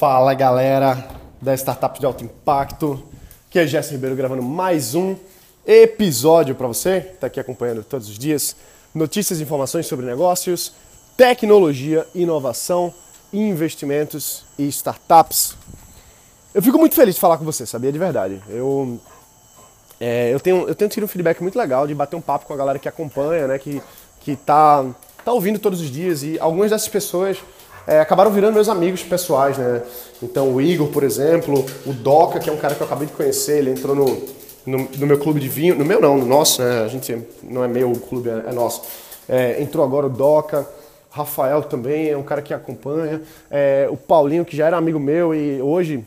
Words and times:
Fala 0.00 0.32
galera 0.32 1.06
da 1.42 1.52
Startup 1.52 2.00
de 2.00 2.06
Alto 2.06 2.24
Impacto, 2.24 3.02
que 3.50 3.58
é 3.58 3.66
Jéssica 3.66 3.96
Ribeiro 3.96 4.16
gravando 4.16 4.42
mais 4.42 4.94
um 4.94 5.14
episódio 5.66 6.54
para 6.54 6.66
você, 6.66 7.02
que 7.02 7.14
está 7.16 7.26
aqui 7.26 7.38
acompanhando 7.38 7.84
todos 7.84 8.08
os 8.08 8.18
dias. 8.18 8.56
Notícias 8.94 9.40
e 9.40 9.42
informações 9.42 9.86
sobre 9.86 10.06
negócios, 10.06 10.72
tecnologia, 11.18 12.06
inovação, 12.14 12.94
investimentos 13.30 14.42
e 14.58 14.66
startups. 14.68 15.54
Eu 16.54 16.62
fico 16.62 16.78
muito 16.78 16.94
feliz 16.94 17.16
de 17.16 17.20
falar 17.20 17.36
com 17.36 17.44
você, 17.44 17.66
sabia? 17.66 17.92
De 17.92 17.98
verdade. 17.98 18.42
Eu, 18.48 18.98
é, 20.00 20.32
eu, 20.32 20.40
tenho, 20.40 20.66
eu 20.66 20.74
tenho 20.74 20.90
tido 20.90 21.04
um 21.04 21.08
feedback 21.08 21.42
muito 21.42 21.58
legal 21.58 21.86
de 21.86 21.94
bater 21.94 22.16
um 22.16 22.22
papo 22.22 22.46
com 22.46 22.54
a 22.54 22.56
galera 22.56 22.78
que 22.78 22.88
acompanha, 22.88 23.46
né? 23.46 23.58
Que, 23.58 23.82
que 24.20 24.34
tá, 24.34 24.82
tá 25.22 25.30
ouvindo 25.30 25.58
todos 25.58 25.78
os 25.78 25.90
dias 25.90 26.22
e 26.22 26.38
algumas 26.38 26.70
dessas 26.70 26.88
pessoas 26.88 27.36
é, 27.86 28.00
acabaram 28.00 28.30
virando 28.30 28.54
meus 28.54 28.68
amigos 28.68 29.02
pessoais, 29.02 29.58
né? 29.58 29.82
Então 30.22 30.54
o 30.54 30.60
Igor, 30.60 30.88
por 30.88 31.02
exemplo, 31.02 31.64
o 31.86 31.92
Doca, 31.92 32.38
que 32.38 32.48
é 32.48 32.52
um 32.52 32.56
cara 32.56 32.74
que 32.74 32.80
eu 32.80 32.86
acabei 32.86 33.06
de 33.06 33.12
conhecer, 33.12 33.58
ele 33.58 33.70
entrou 33.70 33.94
no, 33.94 34.28
no, 34.66 34.88
no 34.98 35.06
meu 35.06 35.18
clube 35.18 35.40
de 35.40 35.48
vinho, 35.48 35.74
no 35.74 35.84
meu 35.84 36.00
não, 36.00 36.18
no 36.18 36.26
nosso, 36.26 36.62
né? 36.62 36.82
A 36.82 36.88
gente 36.88 37.16
não 37.42 37.64
é 37.64 37.68
meu, 37.68 37.90
o 37.90 37.98
clube 37.98 38.28
é, 38.28 38.44
é 38.48 38.52
nosso. 38.52 38.82
É, 39.28 39.62
entrou 39.62 39.84
agora 39.84 40.06
o 40.06 40.10
Doca, 40.10 40.68
Rafael 41.10 41.62
também 41.62 42.08
é 42.08 42.16
um 42.16 42.22
cara 42.22 42.40
que 42.40 42.54
acompanha, 42.54 43.20
é, 43.50 43.88
o 43.90 43.96
Paulinho, 43.96 44.44
que 44.44 44.56
já 44.56 44.66
era 44.66 44.76
amigo 44.76 45.00
meu 45.00 45.34
e 45.34 45.60
hoje 45.60 46.04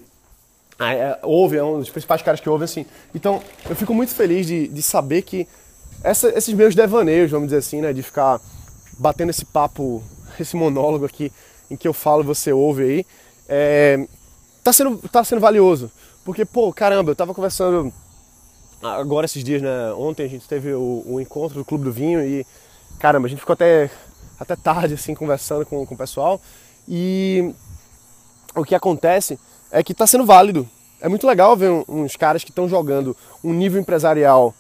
é, 0.79 1.19
ouve, 1.21 1.57
é 1.57 1.63
um 1.63 1.79
dos 1.79 1.89
principais 1.89 2.21
caras 2.21 2.39
que 2.39 2.49
ouvem, 2.49 2.65
assim. 2.65 2.85
Então, 3.13 3.41
eu 3.69 3.75
fico 3.75 3.93
muito 3.93 4.13
feliz 4.13 4.47
de, 4.47 4.67
de 4.67 4.81
saber 4.81 5.21
que 5.21 5.47
essa, 6.03 6.29
esses 6.29 6.53
meus 6.53 6.75
devaneios, 6.75 7.31
vamos 7.31 7.47
dizer 7.47 7.57
assim, 7.57 7.81
né, 7.81 7.93
de 7.93 8.01
ficar 8.01 8.39
batendo 8.97 9.29
esse 9.29 9.45
papo, 9.45 10.03
esse 10.39 10.55
monólogo 10.55 11.05
aqui, 11.05 11.31
em 11.73 11.75
que 11.75 11.87
eu 11.87 11.93
falo, 11.93 12.23
você 12.23 12.53
ouve 12.53 12.83
aí, 12.83 13.05
é, 13.49 14.07
tá, 14.63 14.71
sendo, 14.71 14.97
tá 15.09 15.23
sendo 15.23 15.41
valioso. 15.41 15.91
Porque, 16.23 16.45
pô, 16.45 16.71
caramba, 16.71 17.11
eu 17.11 17.15
tava 17.15 17.33
conversando 17.33 17.91
agora 18.81 19.25
esses 19.25 19.43
dias, 19.43 19.61
né? 19.61 19.91
Ontem 19.93 20.23
a 20.25 20.29
gente 20.29 20.47
teve 20.47 20.71
o, 20.73 21.03
o 21.05 21.19
encontro 21.19 21.57
do 21.57 21.65
Clube 21.65 21.83
do 21.83 21.91
Vinho 21.91 22.23
e, 22.23 22.45
caramba, 22.99 23.25
a 23.25 23.29
gente 23.29 23.39
ficou 23.39 23.53
até, 23.53 23.89
até 24.39 24.55
tarde, 24.55 24.93
assim, 24.93 25.15
conversando 25.15 25.65
com, 25.65 25.83
com 25.83 25.95
o 25.95 25.97
pessoal. 25.97 26.39
E 26.87 27.53
o 28.55 28.63
que 28.63 28.75
acontece 28.75 29.39
é 29.71 29.81
que 29.81 29.93
tá 29.93 30.05
sendo 30.05 30.25
válido. 30.25 30.69
É 31.01 31.09
muito 31.09 31.25
legal 31.25 31.57
ver 31.57 31.71
uns 31.87 32.15
caras 32.15 32.43
que 32.43 32.51
estão 32.51 32.69
jogando 32.69 33.17
um 33.43 33.51
nível 33.51 33.81
empresarial 33.81 34.53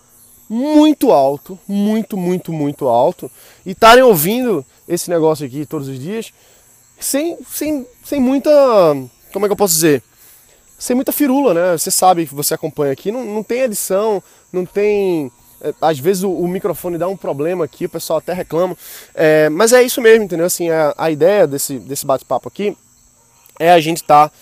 muito 0.49 1.11
alto, 1.11 1.57
muito, 1.67 2.17
muito, 2.17 2.51
muito 2.51 2.87
alto, 2.87 3.31
e 3.65 3.71
estarem 3.71 4.03
ouvindo 4.03 4.65
esse 4.87 5.09
negócio 5.09 5.45
aqui 5.45 5.65
todos 5.65 5.87
os 5.87 5.97
dias 5.97 6.33
sem, 7.03 7.37
sem, 7.49 7.85
sem 8.03 8.19
muita. 8.19 8.49
Como 9.31 9.45
é 9.45 9.49
que 9.49 9.51
eu 9.51 9.57
posso 9.57 9.73
dizer? 9.73 10.01
Sem 10.77 10.95
muita 10.95 11.11
firula, 11.11 11.53
né? 11.53 11.77
Você 11.77 11.91
sabe 11.91 12.25
que 12.25 12.33
você 12.33 12.53
acompanha 12.53 12.93
aqui, 12.93 13.11
não, 13.11 13.23
não 13.23 13.43
tem 13.43 13.61
edição, 13.61 14.23
não 14.51 14.65
tem. 14.65 15.31
É, 15.61 15.73
às 15.81 15.99
vezes 15.99 16.23
o, 16.23 16.31
o, 16.31 16.47
microfone 16.47 16.97
dá 16.97 17.07
um 17.07 17.15
problema 17.15 17.65
aqui, 17.65 17.85
o 17.85 17.89
pessoal 17.89 18.19
até 18.19 18.33
reclama. 18.33 18.77
É, 19.13 19.49
mas 19.49 19.73
é 19.73 19.83
isso 19.83 20.01
mesmo, 20.01 20.25
entendeu? 20.25 20.45
Assim, 20.45 20.69
a, 20.69 20.93
a 20.97 21.11
ideia 21.11 21.45
desse, 21.45 21.77
desse 21.79 22.05
bate-papo 22.05 22.47
aqui 22.47 22.77
é 23.59 23.71
a 23.71 23.79
gente 23.79 23.97
estar. 23.97 24.29
Tá, 24.29 24.35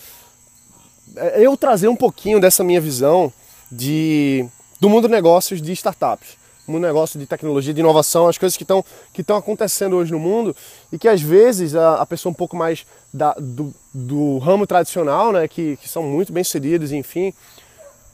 é 1.16 1.42
eu 1.42 1.58
trazer 1.58 1.88
um 1.88 1.96
pouquinho 1.96 2.40
dessa 2.40 2.64
minha 2.64 2.80
visão 2.80 3.34
de, 3.72 4.46
do 4.80 4.90
mundo 4.90 5.08
de 5.08 5.14
negócios 5.14 5.62
de 5.62 5.72
startups 5.74 6.41
um 6.68 6.80
negócio 6.80 7.20
de 7.20 7.26
tecnologia, 7.26 7.74
de 7.74 7.80
inovação, 7.80 8.28
as 8.28 8.38
coisas 8.38 8.56
que 8.56 8.64
estão 8.64 8.84
que 9.14 9.24
acontecendo 9.32 9.96
hoje 9.96 10.12
no 10.12 10.20
mundo 10.20 10.56
e 10.92 10.98
que 10.98 11.08
às 11.08 11.22
vezes 11.22 11.76
a, 11.76 11.96
a 11.96 12.06
pessoa 12.06 12.32
um 12.32 12.36
pouco 12.36 12.56
mais 12.56 12.86
da, 13.14 13.34
do, 13.34 13.74
do, 13.94 14.38
ramo 14.38 14.66
tradicional, 14.66 15.32
né, 15.32 15.48
que, 15.48 15.78
que 15.78 15.90
são 15.90 16.04
muito 16.04 16.32
bem 16.32 16.44
sucedidos, 16.44 16.92
enfim, 16.92 17.34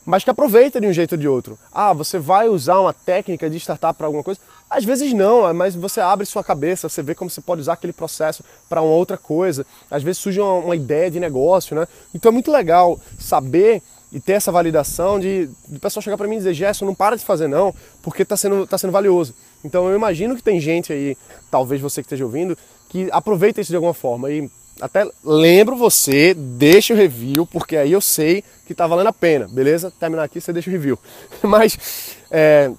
mas 0.04 0.24
que 0.24 0.30
aproveita 0.30 0.80
de 0.80 0.86
um 0.86 0.92
jeito 0.92 1.12
ou 1.12 1.18
de 1.18 1.28
outro. 1.28 1.58
Ah, 1.72 1.92
você 1.92 2.18
vai 2.18 2.48
usar 2.48 2.80
uma 2.80 2.94
técnica 2.94 3.50
de 3.50 3.58
startup 3.58 3.96
para 3.96 4.06
alguma 4.06 4.24
coisa? 4.24 4.40
Às 4.70 4.84
vezes 4.84 5.12
não, 5.12 5.52
mas 5.52 5.74
você 5.74 6.00
abre 6.00 6.26
sua 6.26 6.42
cabeça, 6.42 6.88
você 6.88 7.02
vê 7.02 7.14
como 7.14 7.30
você 7.30 7.40
pode 7.40 7.60
usar 7.60 7.74
aquele 7.74 7.92
processo 7.92 8.42
para 8.68 8.82
uma 8.82 8.92
outra 8.92 9.16
coisa. 9.16 9.66
Às 9.90 10.02
vezes 10.02 10.20
surge 10.20 10.40
uma, 10.40 10.54
uma 10.54 10.76
ideia 10.76 11.10
de 11.10 11.20
negócio, 11.20 11.76
né? 11.76 11.86
Então 12.14 12.30
é 12.30 12.32
muito 12.32 12.50
legal 12.50 12.98
saber 13.18 13.82
e 14.12 14.18
ter 14.18 14.32
essa 14.32 14.50
validação 14.50 15.20
de, 15.20 15.48
o 15.70 15.78
pessoal 15.78 16.02
chegar 16.02 16.16
para 16.16 16.26
mim 16.26 16.36
e 16.36 16.38
dizer, 16.38 16.54
Gerson, 16.54 16.86
não 16.86 16.94
para 16.94 17.16
de 17.16 17.24
fazer 17.24 17.46
não, 17.46 17.74
porque 18.02 18.22
está 18.22 18.36
sendo, 18.36 18.66
tá 18.66 18.78
sendo 18.78 18.92
valioso. 18.92 19.34
Então 19.64 19.88
eu 19.88 19.96
imagino 19.96 20.34
que 20.34 20.42
tem 20.42 20.60
gente 20.60 20.92
aí, 20.92 21.16
talvez 21.50 21.80
você 21.80 22.00
que 22.00 22.06
esteja 22.06 22.24
ouvindo, 22.24 22.56
que 22.88 23.08
aproveita 23.12 23.60
isso 23.60 23.70
de 23.70 23.76
alguma 23.76 23.92
forma. 23.92 24.30
E 24.30 24.50
até 24.80 25.06
lembro 25.22 25.76
você, 25.76 26.32
deixa 26.34 26.94
o 26.94 26.96
review, 26.96 27.46
porque 27.46 27.76
aí 27.76 27.92
eu 27.92 28.00
sei 28.00 28.42
que 28.66 28.72
está 28.72 28.86
valendo 28.86 29.08
a 29.08 29.12
pena, 29.12 29.46
beleza? 29.48 29.90
Terminar 29.90 30.24
aqui, 30.24 30.40
você 30.40 30.52
deixa 30.52 30.70
o 30.70 30.72
review. 30.72 30.98
Mas 31.42 32.16
é, 32.30 32.70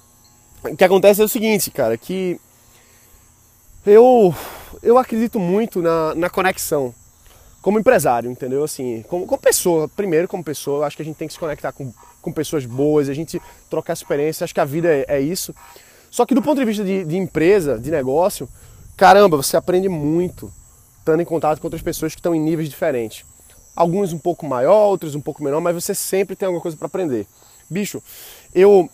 o 0.64 0.76
que 0.76 0.84
acontece 0.84 1.20
é 1.20 1.24
o 1.24 1.28
seguinte, 1.28 1.70
cara, 1.70 1.96
que 1.96 2.40
eu, 3.86 4.34
eu 4.82 4.98
acredito 4.98 5.38
muito 5.38 5.80
na, 5.80 6.14
na 6.14 6.28
conexão 6.28 6.94
como 7.62 7.78
empresário, 7.78 8.30
entendeu? 8.30 8.64
Assim, 8.64 9.04
como, 9.08 9.26
como, 9.26 9.40
pessoa, 9.40 9.88
primeiro 9.88 10.26
como 10.26 10.42
pessoa, 10.42 10.86
acho 10.86 10.96
que 10.96 11.02
a 11.02 11.04
gente 11.04 11.16
tem 11.16 11.28
que 11.28 11.34
se 11.34 11.40
conectar 11.40 11.72
com, 11.72 11.92
com 12.22 12.32
pessoas 12.32 12.64
boas, 12.64 13.08
a 13.08 13.14
gente 13.14 13.40
trocar 13.68 13.92
experiência, 13.92 14.44
acho 14.44 14.54
que 14.54 14.60
a 14.60 14.64
vida 14.64 14.88
é, 14.88 15.04
é 15.08 15.20
isso. 15.20 15.54
Só 16.10 16.24
que 16.24 16.34
do 16.34 16.42
ponto 16.42 16.58
de 16.58 16.64
vista 16.64 16.82
de, 16.82 17.04
de, 17.04 17.16
empresa, 17.16 17.78
de 17.78 17.90
negócio, 17.90 18.48
caramba, 18.96 19.36
você 19.36 19.56
aprende 19.56 19.88
muito 19.88 20.52
estando 20.98 21.20
em 21.20 21.24
contato 21.24 21.60
com 21.60 21.66
outras 21.66 21.82
pessoas 21.82 22.14
que 22.14 22.18
estão 22.18 22.34
em 22.34 22.40
níveis 22.40 22.68
diferentes. 22.68 23.24
Alguns 23.76 24.12
um 24.12 24.18
pouco 24.18 24.46
maior, 24.46 24.88
outros 24.88 25.14
um 25.14 25.20
pouco 25.20 25.42
menor, 25.42 25.60
mas 25.60 25.74
você 25.74 25.94
sempre 25.94 26.36
tem 26.36 26.46
alguma 26.46 26.60
coisa 26.60 26.76
para 26.76 26.86
aprender. 26.86 27.26
Bicho, 27.68 28.02
eu 28.54 28.90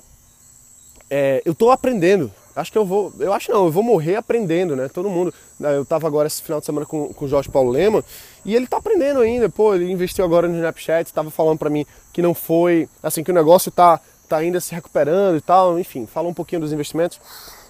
é, 1.08 1.40
eu 1.44 1.54
tô 1.54 1.70
aprendendo 1.70 2.32
acho 2.56 2.72
que 2.72 2.78
eu 2.78 2.86
vou, 2.86 3.12
eu 3.20 3.32
acho 3.32 3.52
não, 3.52 3.66
eu 3.66 3.70
vou 3.70 3.82
morrer 3.82 4.16
aprendendo, 4.16 4.74
né? 4.74 4.88
Todo 4.88 5.10
mundo. 5.10 5.32
Eu 5.60 5.84
tava 5.84 6.06
agora 6.06 6.26
esse 6.26 6.42
final 6.42 6.58
de 6.58 6.66
semana 6.66 6.86
com, 6.86 7.12
com 7.12 7.24
o 7.26 7.28
Jorge 7.28 7.50
Paulo 7.50 7.70
Lema 7.70 8.02
e 8.46 8.54
ele 8.54 8.68
tá 8.68 8.76
aprendendo 8.76 9.18
ainda, 9.18 9.48
pô, 9.48 9.74
ele 9.74 9.90
investiu 9.90 10.24
agora 10.24 10.46
no 10.46 10.54
Snapchat, 10.54 11.08
estava 11.08 11.32
falando 11.32 11.58
para 11.58 11.68
mim 11.68 11.84
que 12.12 12.22
não 12.22 12.32
foi, 12.32 12.88
assim, 13.02 13.24
que 13.24 13.30
o 13.32 13.34
negócio 13.34 13.72
tá, 13.72 14.00
tá 14.28 14.36
ainda 14.36 14.60
se 14.60 14.72
recuperando 14.72 15.36
e 15.36 15.40
tal, 15.40 15.76
enfim, 15.80 16.06
falou 16.06 16.30
um 16.30 16.34
pouquinho 16.34 16.60
dos 16.60 16.72
investimentos. 16.72 17.20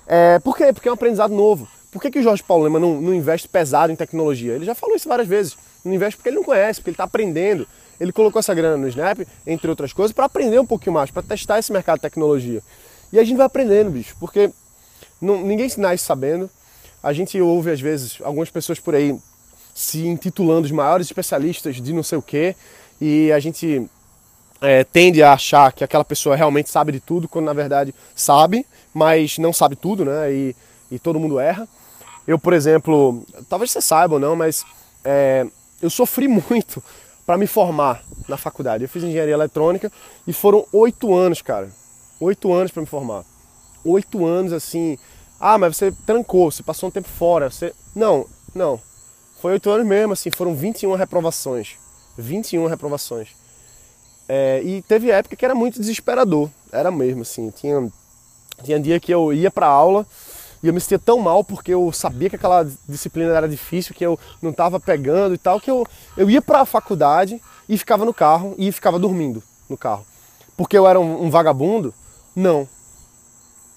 É, 0.07 0.39
por 0.39 0.55
quê? 0.55 0.75
Porque 0.75 0.87
é 0.87 0.91
um 0.91 0.95
aprendizado 0.95 1.35
novo. 1.35 1.67
Por 1.91 2.03
que, 2.03 2.11
que 2.11 2.19
o 2.19 2.23
Jorge 2.23 2.43
Paulo 2.43 2.65
Lema 2.65 2.79
não, 2.79 3.01
não 3.01 3.15
investe 3.15 3.49
pesado 3.49 3.91
em 3.91 3.97
tecnologia? 3.97 4.53
Ele 4.53 4.67
já 4.67 4.75
falou 4.75 4.95
isso 4.95 5.09
várias 5.09 5.27
vezes. 5.27 5.57
Não 5.83 5.95
investe 5.95 6.19
porque 6.19 6.29
ele 6.29 6.37
não 6.37 6.45
conhece, 6.45 6.79
porque 6.79 6.91
ele 6.91 6.95
está 6.95 7.05
aprendendo. 7.05 7.67
Ele 7.99 8.13
colocou 8.13 8.39
essa 8.39 8.53
grana 8.53 8.77
no 8.77 8.87
Snap, 8.87 9.21
entre 9.47 9.71
outras 9.71 9.95
coisas, 9.95 10.13
para 10.13 10.27
aprender 10.27 10.61
um 10.61 10.67
pouquinho 10.67 10.93
mais, 10.93 11.11
para 11.11 11.23
testar 11.23 11.59
esse 11.59 11.73
mercado 11.73 11.97
de 11.97 12.03
tecnologia. 12.03 12.63
E 13.11 13.19
a 13.19 13.25
gente 13.25 13.39
vai 13.39 13.47
aprendendo, 13.47 13.91
bicho, 13.91 14.15
porque 14.21 14.51
não, 15.23 15.41
ninguém 15.41 15.71
se 15.71 15.81
nasce 15.81 16.05
sabendo. 16.05 16.51
A 17.03 17.15
gente 17.15 17.41
ouve, 17.41 17.71
às 17.71 17.81
vezes, 17.81 18.19
algumas 18.21 18.51
pessoas 18.51 18.79
por 18.79 18.95
aí 18.95 19.19
se 19.77 20.07
intitulando 20.07 20.65
os 20.65 20.71
maiores 20.71 21.07
especialistas 21.07 21.77
de 21.77 21.93
não 21.93 22.03
sei 22.03 22.17
o 22.17 22.23
quê, 22.23 22.57
e 23.01 23.31
a 23.31 23.39
gente 23.39 23.89
é, 24.61 24.85
tende 24.85 25.23
a 25.23 25.35
achar 25.35 25.73
que 25.73 25.85
aquela 25.85 26.05
pessoa 26.05 26.35
realmente 26.35 26.71
sabe 26.71 26.93
de 26.93 27.01
tudo, 27.01 27.29
quando 27.29 27.45
na 27.45 27.53
verdade 27.53 27.95
sabe, 28.15 28.67
mas 28.95 29.37
não 29.37 29.53
sabe 29.53 29.77
tudo, 29.77 30.05
né? 30.05 30.33
E, 30.33 30.57
e 30.91 30.99
todo 30.99 31.21
mundo 31.21 31.39
erra. 31.39 31.69
Eu, 32.27 32.39
por 32.39 32.55
exemplo, 32.55 33.25
talvez 33.49 33.71
você 33.71 33.81
saiba 33.81 34.15
ou 34.15 34.21
não, 34.21 34.35
mas 34.35 34.65
é, 35.05 35.47
eu 35.83 35.91
sofri 35.91 36.27
muito 36.51 36.83
para 37.27 37.37
me 37.37 37.47
formar 37.47 38.03
na 38.29 38.37
faculdade. 38.37 38.85
Eu 38.85 38.89
fiz 38.89 39.05
engenharia 39.05 39.35
eletrônica 39.35 39.93
e 40.27 40.33
foram 40.33 40.65
oito 40.73 41.15
anos, 41.15 41.43
cara. 41.43 41.69
Oito 42.19 42.53
anos 42.53 42.73
para 42.73 42.81
me 42.81 42.87
formar 42.87 43.25
oito 43.87 44.27
anos 44.27 44.53
assim. 44.53 44.99
Ah, 45.39 45.57
mas 45.57 45.77
você 45.77 45.93
trancou, 46.05 46.51
você 46.51 46.63
passou 46.63 46.89
um 46.89 46.93
tempo 46.93 47.09
fora. 47.09 47.51
Você... 47.51 47.73
Não, 47.95 48.27
não. 48.55 48.81
Foi 49.47 49.53
oito 49.53 49.71
anos 49.71 49.87
mesmo, 49.87 50.13
assim, 50.13 50.29
foram 50.29 50.57
21 50.57 50.97
reprovações. 50.97 51.77
21 52.19 52.67
reprovações. 52.67 53.29
É, 54.29 54.61
e 54.61 54.83
teve 54.83 55.09
época 55.09 55.37
que 55.37 55.45
era 55.45 55.55
muito 55.55 55.79
desesperador. 55.79 56.51
Era 56.73 56.91
mesmo, 56.91 57.23
assim. 57.23 57.49
Tinha, 57.51 57.89
tinha 58.65 58.81
dia 58.81 58.99
que 58.99 59.15
eu 59.15 59.33
ia 59.33 59.49
pra 59.49 59.69
aula 59.69 60.05
e 60.61 60.67
eu 60.67 60.75
me 60.75 60.81
sentia 60.81 60.99
tão 60.99 61.21
mal 61.21 61.45
porque 61.45 61.73
eu 61.73 61.93
sabia 61.93 62.29
que 62.29 62.35
aquela 62.35 62.69
disciplina 62.89 63.33
era 63.33 63.49
difícil, 63.49 63.95
que 63.95 64.05
eu 64.05 64.19
não 64.43 64.51
estava 64.51 64.81
pegando 64.81 65.37
e 65.37 65.39
tal, 65.39 65.61
que 65.61 65.71
eu, 65.71 65.87
eu 66.17 66.29
ia 66.29 66.43
pra 66.43 66.65
faculdade 66.65 67.41
e 67.69 67.79
ficava 67.79 68.05
no 68.05 68.13
carro 68.13 68.53
e 68.59 68.73
ficava 68.73 68.99
dormindo 68.99 69.41
no 69.69 69.77
carro. 69.77 70.05
Porque 70.57 70.77
eu 70.77 70.89
era 70.89 70.99
um, 70.99 71.23
um 71.23 71.31
vagabundo? 71.31 71.95
Não. 72.35 72.69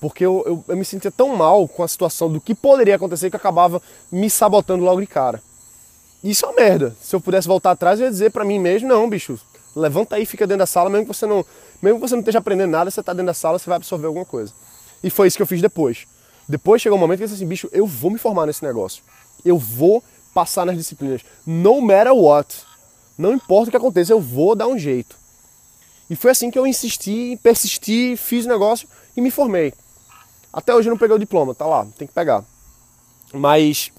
Porque 0.02 0.26
eu, 0.26 0.44
eu, 0.48 0.66
eu, 0.68 0.76
me 0.76 0.84
sentia 0.84 1.12
tão 1.12 1.36
mal 1.36 1.68
com 1.68 1.84
a 1.84 1.88
situação 1.88 2.28
do 2.28 2.42
que 2.42 2.56
poderia 2.56 2.96
acontecer 2.96 3.30
que 3.30 3.36
eu 3.36 3.40
acabava 3.40 3.80
me 4.12 4.32
sabotando 4.32 4.84
logo 4.84 5.00
de 5.00 5.06
cara. 5.06 5.48
Isso 6.24 6.46
é 6.46 6.50
uma 6.50 6.56
merda. 6.56 6.96
Se 7.02 7.16
eu 7.16 7.22
pudesse 7.22 7.48
voltar 7.48 7.72
atrás, 7.72 8.00
eu 8.00 8.06
ia 8.06 8.12
dizer 8.12 8.32
para 8.32 8.44
mim 8.44 8.60
mesmo, 8.60 8.88
não, 8.88 9.10
bicho, 9.10 9.40
levanta 9.76 10.16
aí, 10.16 10.26
fica 10.26 10.46
dentro 10.46 10.60
da 10.60 10.66
sala, 10.66 10.90
mesmo 10.90 11.06
que 11.06 11.14
você 11.14 11.26
não, 11.26 11.46
mesmo 11.82 12.00
que 12.00 12.08
você 12.08 12.16
não 12.16 12.22
esteja 12.22 12.40
aprendendo 12.40 12.72
nada, 12.72 12.92
você 12.92 13.02
tá 13.02 13.14
dentro 13.14 13.28
da 13.28 13.34
sala, 13.34 13.58
você 13.58 13.70
vai 13.70 13.78
absorver 13.78 14.08
alguma 14.08 14.26
coisa. 14.26 14.54
E 15.04 15.10
foi 15.10 15.28
isso 15.28 15.38
que 15.38 15.44
eu 15.44 15.48
fiz 15.48 15.62
depois. 15.62 16.06
Depois 16.48 16.82
chegou 16.82 16.98
um 16.98 17.02
momento 17.02 17.20
que 17.20 17.24
eu 17.24 17.28
disse 17.28 17.42
assim, 17.42 17.48
bicho, 17.48 17.70
eu 17.72 17.86
vou 17.86 18.12
me 18.12 18.18
formar 18.18 18.46
nesse 18.46 18.64
negócio. 18.64 19.04
Eu 19.46 19.58
vou 19.58 20.04
passar 20.34 20.66
nas 20.66 20.76
disciplinas. 20.76 21.22
No 21.46 21.80
matter 21.82 22.14
what. 22.14 22.64
Não 23.18 23.34
importa 23.34 23.68
o 23.68 23.72
que 23.72 23.78
aconteça, 23.78 24.14
eu 24.14 24.20
vou 24.20 24.56
dar 24.56 24.68
um 24.68 24.78
jeito. 24.78 25.16
E 26.10 26.16
foi 26.16 26.32
assim 26.32 26.50
que 26.50 26.58
eu 26.58 26.66
insisti, 26.66 27.38
persisti, 27.44 28.16
fiz 28.18 28.46
o 28.46 28.50
negócio 28.50 28.88
e 29.16 29.22
me 29.22 29.30
formei. 29.30 29.74
Até 30.52 30.74
hoje 30.74 30.88
eu 30.88 30.92
não 30.92 30.98
peguei 30.98 31.16
o 31.16 31.20
diploma, 31.20 31.54
tá 31.54 31.66
lá, 31.66 31.86
tem 31.98 32.08
que 32.08 32.14
pegar. 32.14 32.44
Mas 33.34 33.92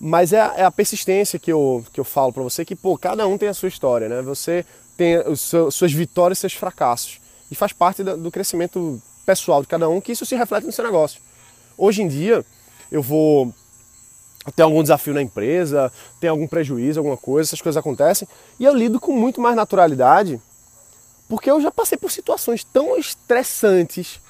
mas 0.00 0.32
é 0.32 0.40
a, 0.40 0.54
é 0.56 0.64
a 0.64 0.70
persistência 0.70 1.38
que 1.38 1.52
eu, 1.52 1.84
que 1.92 2.00
eu 2.00 2.04
falo 2.04 2.32
para 2.32 2.42
você, 2.42 2.64
que 2.64 2.76
pô, 2.76 2.96
cada 2.98 3.26
um 3.26 3.38
tem 3.38 3.48
a 3.48 3.54
sua 3.54 3.68
história, 3.68 4.08
né? 4.08 4.22
Você 4.22 4.64
tem 4.96 5.18
os 5.18 5.40
suas 5.40 5.92
vitórias 5.92 6.38
e 6.38 6.40
seus 6.40 6.54
fracassos. 6.54 7.20
E 7.50 7.54
faz 7.54 7.72
parte 7.72 8.02
do, 8.02 8.16
do 8.16 8.30
crescimento 8.30 9.00
pessoal 9.24 9.62
de 9.62 9.68
cada 9.68 9.88
um, 9.88 10.00
que 10.00 10.12
isso 10.12 10.26
se 10.26 10.36
reflete 10.36 10.64
no 10.64 10.72
seu 10.72 10.84
negócio. 10.84 11.20
Hoje 11.76 12.02
em 12.02 12.08
dia, 12.08 12.44
eu 12.90 13.02
vou 13.02 13.52
ter 14.54 14.62
algum 14.62 14.82
desafio 14.82 15.14
na 15.14 15.22
empresa, 15.22 15.90
tem 16.20 16.28
algum 16.28 16.46
prejuízo, 16.46 17.00
alguma 17.00 17.16
coisa, 17.16 17.48
essas 17.48 17.62
coisas 17.62 17.78
acontecem, 17.78 18.28
e 18.60 18.64
eu 18.64 18.74
lido 18.74 19.00
com 19.00 19.12
muito 19.12 19.40
mais 19.40 19.56
naturalidade, 19.56 20.40
porque 21.28 21.50
eu 21.50 21.60
já 21.60 21.70
passei 21.70 21.96
por 21.96 22.10
situações 22.10 22.62
tão 22.62 22.96
estressantes 22.96 24.20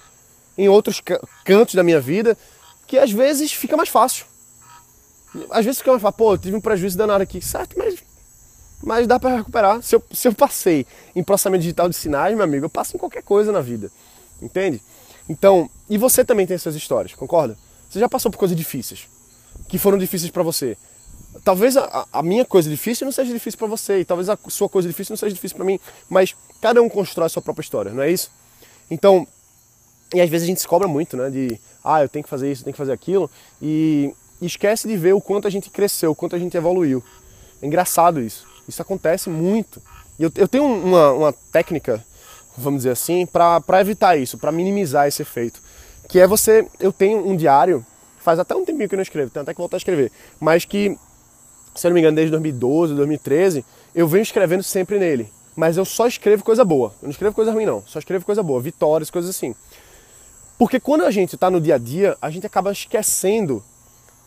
em 0.56 0.68
outros 0.68 1.02
cantos 1.44 1.74
da 1.74 1.82
minha 1.82 2.00
vida, 2.00 2.38
que 2.86 2.96
às 2.96 3.10
vezes 3.10 3.52
fica 3.52 3.76
mais 3.76 3.88
fácil. 3.88 4.26
Às 5.50 5.64
vezes 5.64 5.78
fica 5.78 5.90
mais 5.90 6.02
fácil, 6.02 6.16
pô, 6.16 6.34
eu 6.34 6.38
tive 6.38 6.56
um 6.56 6.60
prejuízo 6.60 6.96
danado 6.96 7.22
aqui, 7.22 7.40
certo, 7.40 7.76
mas, 7.76 7.96
mas 8.82 9.06
dá 9.06 9.18
para 9.18 9.36
recuperar. 9.36 9.82
Se 9.82 9.96
eu, 9.96 10.02
se 10.12 10.28
eu 10.28 10.34
passei 10.34 10.86
em 11.14 11.22
processamento 11.22 11.62
digital 11.62 11.88
de 11.88 11.96
sinais, 11.96 12.34
meu 12.34 12.44
amigo, 12.44 12.66
eu 12.66 12.70
passo 12.70 12.96
em 12.96 12.98
qualquer 12.98 13.22
coisa 13.22 13.50
na 13.50 13.60
vida, 13.60 13.90
entende? 14.40 14.80
Então, 15.28 15.68
e 15.88 15.98
você 15.98 16.24
também 16.24 16.46
tem 16.46 16.54
essas 16.54 16.74
histórias, 16.74 17.14
concorda? 17.14 17.56
Você 17.88 17.98
já 17.98 18.08
passou 18.08 18.30
por 18.30 18.38
coisas 18.38 18.56
difíceis, 18.56 19.08
que 19.68 19.78
foram 19.78 19.98
difíceis 19.98 20.30
para 20.30 20.42
você. 20.42 20.76
Talvez 21.42 21.76
a, 21.76 22.06
a, 22.12 22.22
minha 22.22 22.44
coisa 22.44 22.70
difícil 22.70 23.04
não 23.04 23.12
seja 23.12 23.32
difícil 23.32 23.58
para 23.58 23.66
você, 23.66 24.00
e 24.00 24.04
talvez 24.04 24.28
a 24.28 24.38
sua 24.48 24.68
coisa 24.68 24.88
difícil 24.88 25.12
não 25.12 25.16
seja 25.16 25.34
difícil 25.34 25.56
para 25.56 25.66
mim, 25.66 25.80
mas 26.08 26.34
cada 26.60 26.80
um 26.80 26.88
constrói 26.88 27.26
a 27.26 27.28
sua 27.28 27.42
própria 27.42 27.62
história, 27.62 27.92
não 27.92 28.02
é 28.02 28.10
isso? 28.10 28.30
Então, 28.90 29.26
e 30.14 30.20
às 30.20 30.28
vezes 30.28 30.44
a 30.44 30.48
gente 30.48 30.60
se 30.60 30.68
cobra 30.68 30.86
muito, 30.86 31.16
né? 31.16 31.30
De, 31.30 31.58
ah, 31.82 32.02
eu 32.02 32.08
tenho 32.08 32.22
que 32.22 32.30
fazer 32.30 32.50
isso, 32.50 32.62
eu 32.62 32.64
tenho 32.64 32.74
que 32.74 32.78
fazer 32.78 32.92
aquilo, 32.92 33.30
e, 33.60 34.14
e 34.40 34.46
esquece 34.46 34.88
de 34.88 34.96
ver 34.96 35.14
o 35.14 35.20
quanto 35.20 35.46
a 35.46 35.50
gente 35.50 35.70
cresceu, 35.70 36.10
o 36.10 36.14
quanto 36.14 36.36
a 36.36 36.38
gente 36.38 36.56
evoluiu. 36.56 37.02
É 37.62 37.66
engraçado 37.66 38.20
isso. 38.20 38.46
Isso 38.68 38.80
acontece 38.80 39.28
muito. 39.30 39.80
E 40.18 40.22
eu, 40.22 40.32
eu 40.36 40.48
tenho 40.48 40.64
uma, 40.64 41.12
uma 41.12 41.32
técnica, 41.52 42.04
vamos 42.56 42.80
dizer 42.80 42.90
assim, 42.90 43.26
para 43.26 43.80
evitar 43.80 44.16
isso, 44.16 44.38
para 44.38 44.52
minimizar 44.52 45.06
esse 45.06 45.22
efeito. 45.22 45.60
Que 46.08 46.20
é 46.20 46.26
você. 46.26 46.66
Eu 46.78 46.92
tenho 46.92 47.26
um 47.26 47.36
diário, 47.36 47.84
faz 48.18 48.38
até 48.38 48.54
um 48.54 48.64
tempinho 48.64 48.88
que 48.88 48.94
eu 48.94 48.98
não 48.98 49.02
escrevo, 49.02 49.30
tenho 49.30 49.42
até 49.42 49.52
que 49.52 49.58
voltar 49.58 49.76
a 49.76 49.78
escrever, 49.78 50.12
mas 50.38 50.64
que, 50.64 50.96
se 51.74 51.86
eu 51.86 51.90
não 51.90 51.94
me 51.94 52.00
engano, 52.00 52.16
desde 52.16 52.30
2012, 52.30 52.94
2013, 52.94 53.64
eu 53.94 54.06
venho 54.06 54.22
escrevendo 54.22 54.62
sempre 54.62 54.98
nele. 54.98 55.30
Mas 55.56 55.76
eu 55.76 55.84
só 55.84 56.06
escrevo 56.06 56.42
coisa 56.42 56.64
boa. 56.64 56.92
Eu 57.00 57.06
não 57.06 57.10
escrevo 57.10 57.34
coisa 57.34 57.52
ruim, 57.52 57.64
não. 57.64 57.82
Só 57.86 57.98
escrevo 57.98 58.24
coisa 58.24 58.42
boa, 58.42 58.60
vitórias, 58.60 59.10
coisas 59.10 59.30
assim. 59.30 59.54
Porque 60.58 60.80
quando 60.80 61.04
a 61.04 61.10
gente 61.10 61.34
está 61.34 61.50
no 61.50 61.60
dia 61.60 61.76
a 61.76 61.78
dia, 61.78 62.16
a 62.20 62.28
gente 62.30 62.46
acaba 62.46 62.72
esquecendo 62.72 63.62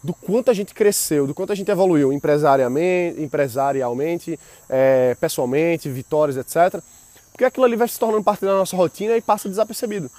do 0.08 0.14
quanto 0.14 0.50
a 0.50 0.54
gente 0.54 0.74
cresceu, 0.74 1.28
do 1.28 1.34
quanto 1.34 1.52
a 1.52 1.56
gente 1.56 1.70
evoluiu 1.70 2.14
empresarialmente, 2.14 3.22
empresarialmente 3.22 4.40
é, 4.70 5.18
pessoalmente, 5.20 5.90
vitórias, 5.90 6.38
etc. 6.38 6.82
Porque 7.30 7.44
aquilo 7.44 7.66
ali 7.66 7.76
vai 7.76 7.90
se 7.90 8.00
tornando 8.00 8.24
parte 8.24 8.46
da 8.46 8.54
nossa 8.54 8.78
rotina 8.78 9.18
e 9.18 9.22
passa 9.22 9.50
desapercebido. 9.50 10.10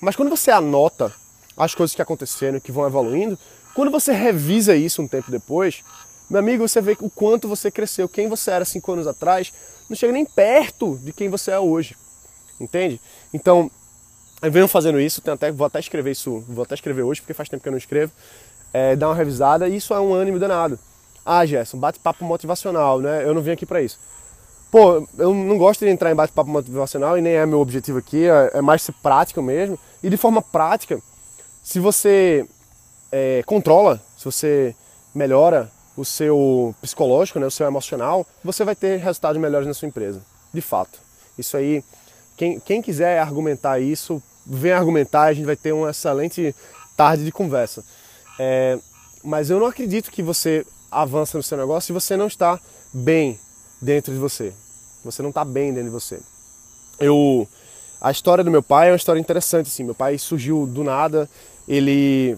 Mas 0.00 0.16
quando 0.16 0.28
você 0.28 0.50
anota 0.50 1.12
as 1.56 1.72
coisas 1.72 1.94
que 1.94 2.02
aconteceram, 2.02 2.58
que 2.58 2.72
vão 2.72 2.84
evoluindo, 2.84 3.38
quando 3.76 3.92
você 3.92 4.12
revisa 4.12 4.74
isso 4.74 5.00
um 5.00 5.06
tempo 5.06 5.30
depois, 5.30 5.84
meu 6.28 6.40
amigo, 6.40 6.66
você 6.66 6.80
vê 6.80 6.96
o 7.00 7.08
quanto 7.08 7.46
você 7.46 7.70
cresceu, 7.70 8.08
quem 8.08 8.28
você 8.28 8.50
era 8.50 8.64
cinco 8.64 8.90
anos 8.90 9.06
atrás, 9.06 9.52
não 9.88 9.96
chega 9.96 10.12
nem 10.12 10.24
perto 10.24 10.98
de 11.00 11.12
quem 11.12 11.28
você 11.28 11.52
é 11.52 11.60
hoje. 11.60 11.96
Entende? 12.60 13.00
Então, 13.32 13.70
eu 14.42 14.52
venho 14.52 14.68
fazendo 14.68 15.00
isso, 15.00 15.22
até, 15.30 15.50
vou 15.50 15.66
até 15.66 15.78
escrever 15.78 16.10
isso, 16.10 16.44
vou 16.48 16.64
até 16.64 16.74
escrever 16.74 17.02
hoje, 17.02 17.20
porque 17.20 17.34
faz 17.34 17.48
tempo 17.48 17.62
que 17.62 17.68
eu 17.68 17.72
não 17.72 17.78
escrevo, 17.78 18.12
é, 18.72 18.94
uma 19.00 19.14
revisada, 19.14 19.68
isso 19.68 19.94
é 19.94 20.00
um 20.00 20.12
ânimo 20.12 20.38
danado. 20.38 20.78
Ah, 21.24 21.44
Gerson, 21.44 21.78
bate-papo 21.78 22.24
motivacional, 22.24 23.00
né? 23.00 23.24
Eu 23.24 23.34
não 23.34 23.42
vim 23.42 23.50
aqui 23.50 23.66
para 23.66 23.82
isso. 23.82 23.98
Pô, 24.70 25.06
eu 25.18 25.34
não 25.34 25.56
gosto 25.58 25.84
de 25.84 25.90
entrar 25.90 26.10
em 26.10 26.14
bate-papo 26.14 26.50
motivacional 26.50 27.16
e 27.16 27.22
nem 27.22 27.34
é 27.34 27.46
meu 27.46 27.60
objetivo 27.60 27.98
aqui, 27.98 28.26
é, 28.26 28.50
é 28.54 28.60
mais 28.60 28.82
ser 28.82 28.92
prático 29.02 29.42
mesmo. 29.42 29.78
E 30.02 30.10
de 30.10 30.16
forma 30.16 30.42
prática, 30.42 31.00
se 31.62 31.80
você 31.80 32.46
é, 33.10 33.42
controla, 33.46 34.00
se 34.16 34.24
você 34.24 34.74
melhora 35.14 35.70
o 35.96 36.04
seu 36.04 36.74
psicológico, 36.80 37.38
né, 37.38 37.46
o 37.46 37.50
seu 37.50 37.66
emocional, 37.66 38.26
você 38.44 38.64
vai 38.64 38.76
ter 38.76 38.98
resultados 38.98 39.40
melhores 39.40 39.66
na 39.66 39.74
sua 39.74 39.88
empresa. 39.88 40.22
De 40.52 40.60
fato. 40.60 40.98
Isso 41.36 41.56
aí 41.56 41.82
quem, 42.38 42.60
quem 42.60 42.80
quiser 42.80 43.18
argumentar 43.18 43.80
isso, 43.80 44.22
vem 44.46 44.70
argumentar, 44.70 45.22
a 45.22 45.32
gente 45.32 45.44
vai 45.44 45.56
ter 45.56 45.72
uma 45.72 45.90
excelente 45.90 46.54
tarde 46.96 47.24
de 47.24 47.32
conversa. 47.32 47.84
É, 48.38 48.78
mas 49.22 49.50
eu 49.50 49.58
não 49.58 49.66
acredito 49.66 50.10
que 50.10 50.22
você 50.22 50.66
avança 50.90 51.36
no 51.36 51.42
seu 51.42 51.58
negócio 51.58 51.88
se 51.88 51.92
você 51.92 52.16
não 52.16 52.26
está 52.26 52.58
bem 52.92 53.38
dentro 53.80 54.12
de 54.12 54.18
você. 54.18 54.52
Você 55.04 55.22
não 55.22 55.30
está 55.30 55.44
bem 55.44 55.72
dentro 55.72 55.90
de 55.90 55.94
você. 55.94 56.20
Eu, 56.98 57.48
a 58.00 58.10
história 58.10 58.42
do 58.42 58.50
meu 58.50 58.62
pai 58.62 58.88
é 58.88 58.90
uma 58.90 58.96
história 58.96 59.20
interessante. 59.20 59.66
Assim. 59.66 59.84
Meu 59.84 59.94
pai 59.94 60.18
surgiu 60.18 60.66
do 60.66 60.82
nada. 60.82 61.28
Ele 61.66 62.36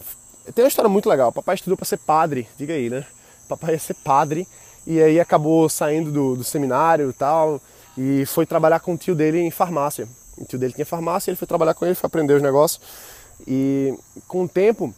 tem 0.54 0.64
uma 0.64 0.68
história 0.68 0.88
muito 0.88 1.08
legal. 1.08 1.28
O 1.28 1.32
papai 1.32 1.54
estudou 1.54 1.76
para 1.76 1.86
ser 1.86 1.98
padre, 1.98 2.48
diga 2.58 2.74
aí, 2.74 2.90
né? 2.90 3.06
Papai 3.48 3.72
ia 3.72 3.78
ser 3.78 3.94
padre 3.94 4.46
e 4.86 5.00
aí 5.00 5.20
acabou 5.20 5.68
saindo 5.68 6.10
do, 6.10 6.36
do 6.36 6.44
seminário 6.44 7.10
e 7.10 7.12
tal 7.12 7.60
e 7.96 8.24
foi 8.26 8.46
trabalhar 8.46 8.80
com 8.80 8.94
o 8.94 8.96
tio 8.96 9.14
dele 9.14 9.40
em 9.40 9.50
farmácia. 9.50 10.08
O 10.38 10.44
tio 10.44 10.58
dele 10.58 10.72
tinha 10.72 10.86
farmácia, 10.86 11.30
ele 11.30 11.36
foi 11.36 11.46
trabalhar 11.46 11.74
com 11.74 11.84
ele, 11.84 11.94
foi 11.94 12.06
aprender 12.06 12.34
os 12.34 12.42
negócios. 12.42 12.80
E 13.46 13.94
com 14.26 14.44
o 14.44 14.48
tempo, 14.48 14.94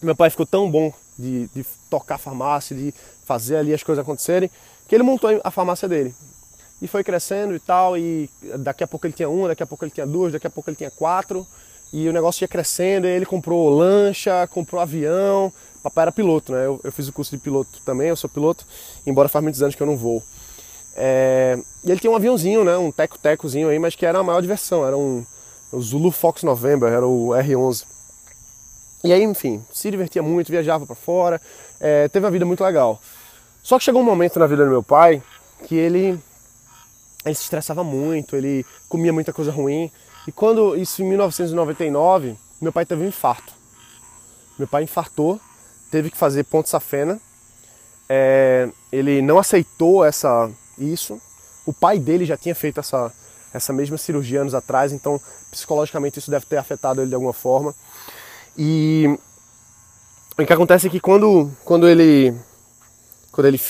meu 0.00 0.14
pai 0.14 0.30
ficou 0.30 0.46
tão 0.46 0.70
bom 0.70 0.92
de, 1.18 1.48
de 1.48 1.64
tocar 1.90 2.18
farmácia, 2.18 2.76
de 2.76 2.94
fazer 3.24 3.56
ali 3.56 3.74
as 3.74 3.82
coisas 3.82 4.02
acontecerem, 4.02 4.50
que 4.86 4.94
ele 4.94 5.02
montou 5.02 5.30
a 5.42 5.50
farmácia 5.50 5.88
dele. 5.88 6.14
E 6.80 6.86
foi 6.86 7.02
crescendo 7.02 7.54
e 7.54 7.58
tal, 7.58 7.98
e 7.98 8.30
daqui 8.58 8.84
a 8.84 8.86
pouco 8.86 9.06
ele 9.06 9.12
tinha 9.12 9.28
uma, 9.28 9.48
daqui 9.48 9.62
a 9.62 9.66
pouco 9.66 9.84
ele 9.84 9.90
tinha 9.90 10.06
duas, 10.06 10.32
daqui 10.32 10.46
a 10.46 10.50
pouco 10.50 10.70
ele 10.70 10.76
tinha 10.76 10.90
quatro, 10.90 11.46
e 11.92 12.08
o 12.08 12.12
negócio 12.12 12.44
ia 12.44 12.48
crescendo, 12.48 13.06
ele 13.06 13.26
comprou 13.26 13.68
lancha, 13.70 14.46
comprou 14.46 14.80
avião, 14.80 15.52
papai 15.82 16.02
era 16.02 16.12
piloto, 16.12 16.52
né? 16.52 16.66
Eu, 16.66 16.80
eu 16.84 16.92
fiz 16.92 17.08
o 17.08 17.12
curso 17.12 17.36
de 17.36 17.42
piloto 17.42 17.80
também, 17.84 18.08
eu 18.08 18.16
sou 18.16 18.30
piloto, 18.30 18.64
embora 19.06 19.28
faz 19.28 19.42
muitos 19.42 19.62
anos 19.62 19.74
que 19.74 19.82
eu 19.82 19.86
não 19.86 19.96
vou. 19.96 20.22
É, 20.94 21.58
e 21.84 21.90
ele 21.90 22.00
tinha 22.00 22.10
um 22.10 22.16
aviãozinho, 22.16 22.64
né, 22.64 22.76
um 22.76 22.90
teco-tecozinho 22.92 23.68
aí, 23.68 23.78
mas 23.78 23.94
que 23.94 24.04
era 24.04 24.18
a 24.18 24.22
maior 24.22 24.40
diversão, 24.40 24.86
era 24.86 24.96
um 24.96 25.24
o 25.70 25.80
Zulu 25.80 26.10
Fox 26.10 26.42
November, 26.42 26.90
era 26.90 27.06
o 27.06 27.28
R11. 27.28 27.84
E 29.02 29.12
aí, 29.12 29.22
enfim, 29.22 29.64
se 29.72 29.90
divertia 29.90 30.22
muito, 30.22 30.50
viajava 30.50 30.84
para 30.84 30.96
fora, 30.96 31.40
é, 31.80 32.08
teve 32.08 32.24
uma 32.24 32.32
vida 32.32 32.44
muito 32.44 32.64
legal. 32.64 33.00
Só 33.62 33.78
que 33.78 33.84
chegou 33.84 34.00
um 34.00 34.04
momento 34.04 34.38
na 34.38 34.46
vida 34.46 34.64
do 34.64 34.70
meu 34.70 34.82
pai 34.82 35.22
que 35.66 35.76
ele, 35.76 36.18
ele 37.24 37.34
se 37.34 37.42
estressava 37.42 37.84
muito, 37.84 38.36
ele 38.36 38.64
comia 38.88 39.12
muita 39.12 39.32
coisa 39.32 39.52
ruim. 39.52 39.90
E 40.26 40.32
quando, 40.32 40.76
isso 40.76 41.02
em 41.02 41.06
1999, 41.06 42.36
meu 42.60 42.72
pai 42.72 42.84
teve 42.84 43.04
um 43.04 43.08
infarto. 43.08 43.52
Meu 44.58 44.66
pai 44.66 44.82
infartou, 44.82 45.40
teve 45.90 46.10
que 46.10 46.16
fazer 46.16 46.44
ponto 46.44 46.68
safena. 46.68 47.20
É, 48.08 48.68
ele 48.90 49.22
não 49.22 49.38
aceitou 49.38 50.04
essa 50.04 50.50
isso. 50.76 51.20
O 51.64 51.72
pai 51.72 51.98
dele 51.98 52.24
já 52.24 52.36
tinha 52.36 52.54
feito 52.54 52.80
essa, 52.80 53.12
essa 53.52 53.72
mesma 53.72 53.96
cirurgia 53.98 54.40
anos 54.40 54.54
atrás, 54.54 54.92
então 54.92 55.20
psicologicamente 55.50 56.18
isso 56.18 56.30
deve 56.30 56.46
ter 56.46 56.56
afetado 56.56 57.00
ele 57.00 57.08
de 57.08 57.14
alguma 57.14 57.32
forma. 57.32 57.74
E 58.58 59.16
o 60.36 60.44
que 60.44 60.52
acontece 60.52 60.88
é 60.88 60.90
que 60.90 60.98
quando, 60.98 61.48
quando 61.64 61.88
ele 61.88 62.34
quando 63.30 63.46
ele 63.46 63.60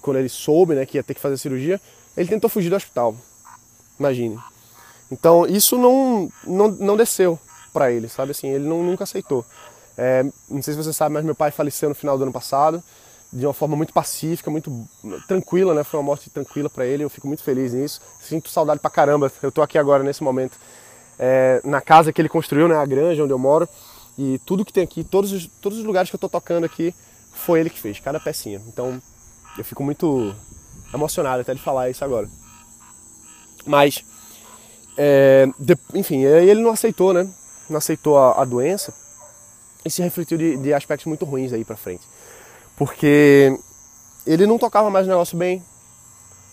quando 0.00 0.16
ele 0.18 0.28
soube, 0.28 0.76
né, 0.76 0.86
que 0.86 0.96
ia 0.96 1.02
ter 1.02 1.14
que 1.14 1.20
fazer 1.20 1.34
a 1.34 1.38
cirurgia, 1.38 1.80
ele 2.16 2.28
tentou 2.28 2.48
fugir 2.48 2.70
do 2.70 2.76
hospital. 2.76 3.16
Imagine. 3.98 4.38
Então 5.10 5.46
isso 5.46 5.76
não 5.76 6.30
não, 6.46 6.68
não 6.68 6.96
desceu 6.96 7.36
para 7.72 7.90
ele, 7.90 8.08
sabe 8.08 8.30
assim, 8.30 8.48
ele 8.48 8.68
não, 8.68 8.84
nunca 8.84 9.02
aceitou. 9.02 9.44
É, 9.98 10.22
não 10.48 10.62
sei 10.62 10.74
se 10.74 10.82
você 10.82 10.92
sabe, 10.92 11.14
mas 11.14 11.24
meu 11.24 11.34
pai 11.34 11.50
faleceu 11.50 11.88
no 11.88 11.94
final 11.94 12.16
do 12.16 12.22
ano 12.22 12.32
passado 12.32 12.82
de 13.32 13.44
uma 13.44 13.52
forma 13.52 13.76
muito 13.76 13.92
pacífica, 13.92 14.50
muito 14.50 14.86
tranquila, 15.26 15.74
né? 15.74 15.82
Foi 15.82 15.98
uma 15.98 16.06
morte 16.06 16.30
tranquila 16.30 16.70
para 16.70 16.86
ele, 16.86 17.02
eu 17.02 17.10
fico 17.10 17.26
muito 17.26 17.42
feliz 17.42 17.74
nisso. 17.74 18.00
Sinto 18.20 18.48
saudade 18.48 18.80
pra 18.80 18.90
caramba. 18.90 19.30
Eu 19.42 19.50
tô 19.50 19.60
aqui 19.60 19.76
agora 19.76 20.04
nesse 20.04 20.22
momento 20.22 20.56
é, 21.18 21.60
na 21.64 21.80
casa 21.80 22.12
que 22.12 22.20
ele 22.20 22.28
construiu, 22.28 22.68
né? 22.68 22.76
A 22.76 22.86
granja 22.86 23.24
onde 23.24 23.32
eu 23.32 23.38
moro. 23.38 23.68
E 24.18 24.40
tudo 24.46 24.64
que 24.64 24.72
tem 24.72 24.84
aqui, 24.84 25.04
todos 25.04 25.32
os, 25.32 25.46
todos 25.60 25.78
os 25.78 25.84
lugares 25.84 26.10
que 26.10 26.16
eu 26.16 26.20
tô 26.20 26.28
tocando 26.28 26.64
aqui, 26.64 26.94
foi 27.32 27.60
ele 27.60 27.70
que 27.70 27.78
fez, 27.78 28.00
cada 28.00 28.18
pecinha. 28.18 28.62
Então 28.66 29.00
eu 29.58 29.64
fico 29.64 29.82
muito 29.82 30.34
emocionado 30.92 31.42
até 31.42 31.54
de 31.54 31.60
falar 31.60 31.90
isso 31.90 32.04
agora. 32.04 32.28
Mas, 33.66 34.04
é, 34.96 35.46
de, 35.58 35.76
enfim, 35.94 36.22
ele 36.24 36.60
não 36.60 36.70
aceitou, 36.70 37.12
né? 37.12 37.28
Não 37.68 37.78
aceitou 37.78 38.16
a, 38.16 38.40
a 38.40 38.44
doença 38.44 38.94
e 39.84 39.90
se 39.90 40.02
refletiu 40.02 40.38
de, 40.38 40.56
de 40.56 40.72
aspectos 40.72 41.06
muito 41.06 41.24
ruins 41.24 41.52
aí 41.52 41.64
pra 41.64 41.76
frente 41.76 42.06
porque 42.76 43.58
ele 44.26 44.46
não 44.46 44.58
tocava 44.58 44.90
mais 44.90 45.06
o 45.06 45.10
negócio 45.10 45.36
bem. 45.36 45.62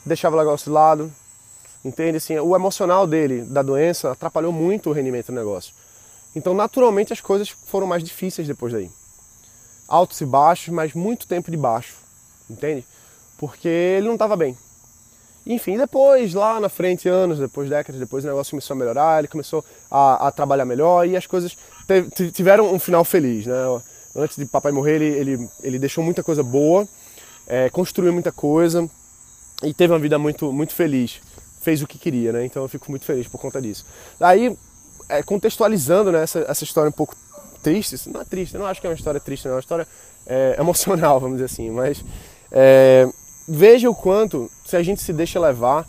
deixava 0.05 0.35
o 0.35 0.39
negócio 0.39 0.65
de 0.65 0.71
lado, 0.71 1.11
entende? 1.83 2.17
Assim, 2.17 2.39
o 2.39 2.55
emocional 2.55 3.05
dele, 3.05 3.41
da 3.41 3.61
doença, 3.61 4.11
atrapalhou 4.11 4.51
muito 4.51 4.89
o 4.89 4.93
rendimento 4.93 5.27
do 5.27 5.33
negócio. 5.33 5.73
Então, 6.35 6.53
naturalmente, 6.53 7.13
as 7.13 7.21
coisas 7.21 7.49
foram 7.49 7.87
mais 7.87 8.03
difíceis 8.03 8.47
depois 8.47 8.73
daí. 8.73 8.89
Altos 9.87 10.19
e 10.21 10.25
baixos, 10.25 10.73
mas 10.73 10.93
muito 10.93 11.27
tempo 11.27 11.51
de 11.51 11.57
baixo, 11.57 11.95
entende? 12.49 12.85
Porque 13.37 13.67
ele 13.67 14.07
não 14.07 14.13
estava 14.13 14.35
bem. 14.35 14.57
Enfim, 15.45 15.77
depois, 15.77 16.33
lá 16.33 16.59
na 16.59 16.69
frente, 16.69 17.09
anos 17.09 17.37
depois, 17.37 17.69
décadas 17.69 17.99
depois, 17.99 18.23
o 18.23 18.27
negócio 18.27 18.51
começou 18.51 18.75
a 18.75 18.77
melhorar, 18.77 19.19
ele 19.19 19.27
começou 19.27 19.63
a, 19.91 20.27
a 20.27 20.31
trabalhar 20.31 20.65
melhor 20.65 21.05
e 21.05 21.17
as 21.17 21.27
coisas 21.27 21.57
tiveram 22.33 22.73
um 22.73 22.79
final 22.79 23.03
feliz, 23.03 23.45
né? 23.45 23.55
Antes 24.15 24.37
de 24.37 24.45
papai 24.45 24.71
morrer, 24.71 25.01
ele, 25.01 25.05
ele, 25.05 25.49
ele 25.61 25.79
deixou 25.79 26.03
muita 26.03 26.23
coisa 26.23 26.41
boa, 26.41 26.87
é, 27.45 27.69
construiu 27.69 28.13
muita 28.13 28.31
coisa 28.31 28.89
e 29.61 29.73
teve 29.73 29.91
uma 29.91 29.99
vida 29.99 30.17
muito, 30.17 30.53
muito 30.53 30.73
feliz. 30.73 31.19
Fez 31.61 31.81
o 31.81 31.87
que 31.87 31.97
queria, 31.97 32.31
né? 32.31 32.45
Então 32.45 32.61
eu 32.63 32.69
fico 32.69 32.89
muito 32.89 33.05
feliz 33.05 33.27
por 33.27 33.39
conta 33.39 33.61
disso. 33.61 33.85
Aí, 34.19 34.55
é, 35.17 35.23
contextualizando 35.23 36.11
né, 36.11 36.23
essa, 36.23 36.39
essa 36.47 36.63
história 36.63 36.89
um 36.89 36.93
pouco 36.93 37.15
triste, 37.61 38.09
não 38.09 38.21
é 38.21 38.25
triste, 38.25 38.53
eu 38.55 38.59
não 38.59 38.67
acho 38.67 38.81
que 38.81 38.87
é 38.87 38.89
uma 38.89 38.95
história 38.95 39.19
triste, 39.19 39.45
não, 39.45 39.53
é 39.53 39.55
uma 39.55 39.61
história 39.61 39.87
é, 40.25 40.55
emocional, 40.59 41.19
vamos 41.19 41.37
dizer 41.37 41.45
assim, 41.45 41.69
mas 41.69 42.03
é, 42.51 43.07
veja 43.47 43.89
o 43.89 43.95
quanto, 43.95 44.49
se 44.65 44.75
a 44.75 44.83
gente 44.83 45.01
se 45.01 45.13
deixa 45.13 45.39
levar 45.39 45.85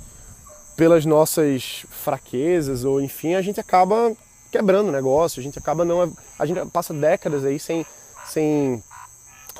pelas 0.76 1.04
nossas 1.04 1.86
fraquezas, 1.90 2.84
ou 2.84 3.00
enfim, 3.00 3.34
a 3.34 3.42
gente 3.42 3.60
acaba 3.60 4.12
quebrando 4.50 4.88
o 4.88 4.92
negócio, 4.92 5.40
a 5.40 5.42
gente 5.42 5.58
acaba 5.58 5.84
não. 5.84 6.12
A 6.38 6.46
gente 6.46 6.64
passa 6.70 6.94
décadas 6.94 7.44
aí 7.44 7.58
sem, 7.58 7.84
sem, 8.26 8.82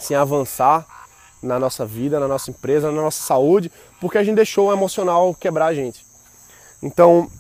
sem 0.01 0.17
avançar 0.17 0.87
na 1.43 1.59
nossa 1.59 1.85
vida, 1.85 2.21
na 2.21 2.29
nossa 2.29 2.51
empresa, 2.51 2.91
na 2.91 3.03
nossa 3.03 3.23
saúde, 3.23 3.71
porque 4.01 4.19
a 4.19 4.25
gente 4.25 4.37
deixou 4.37 4.69
o 4.69 4.73
emocional 4.73 5.35
quebrar 5.35 5.67
a 5.67 5.75
gente. 5.75 6.05
Então, 6.83 7.31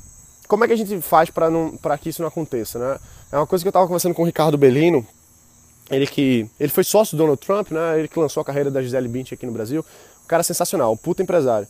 como 0.48 0.64
é 0.64 0.66
que 0.66 0.72
a 0.72 0.76
gente 0.76 1.00
faz 1.00 1.30
para 1.30 1.98
que 1.98 2.08
isso 2.08 2.22
não 2.22 2.28
aconteça, 2.28 2.78
né? 2.78 2.98
É 3.32 3.36
uma 3.36 3.46
coisa 3.46 3.64
que 3.64 3.68
eu 3.68 3.70
estava 3.70 3.86
conversando 3.86 4.14
com 4.14 4.22
o 4.22 4.26
Ricardo 4.26 4.58
Bellino, 4.58 5.06
ele 5.90 6.06
que 6.06 6.48
ele 6.58 6.70
foi 6.70 6.84
sócio 6.84 7.16
do 7.16 7.20
Donald 7.20 7.40
Trump, 7.40 7.70
né? 7.70 7.98
Ele 7.98 8.08
que 8.08 8.18
lançou 8.18 8.40
a 8.40 8.44
carreira 8.44 8.70
da 8.70 8.82
Gisele 8.82 9.08
Bündchen 9.08 9.36
aqui 9.36 9.46
no 9.46 9.52
Brasil, 9.52 9.84
um 10.24 10.26
cara 10.26 10.42
sensacional, 10.42 10.92
um 10.92 10.96
puta 10.96 11.22
empresário. 11.22 11.66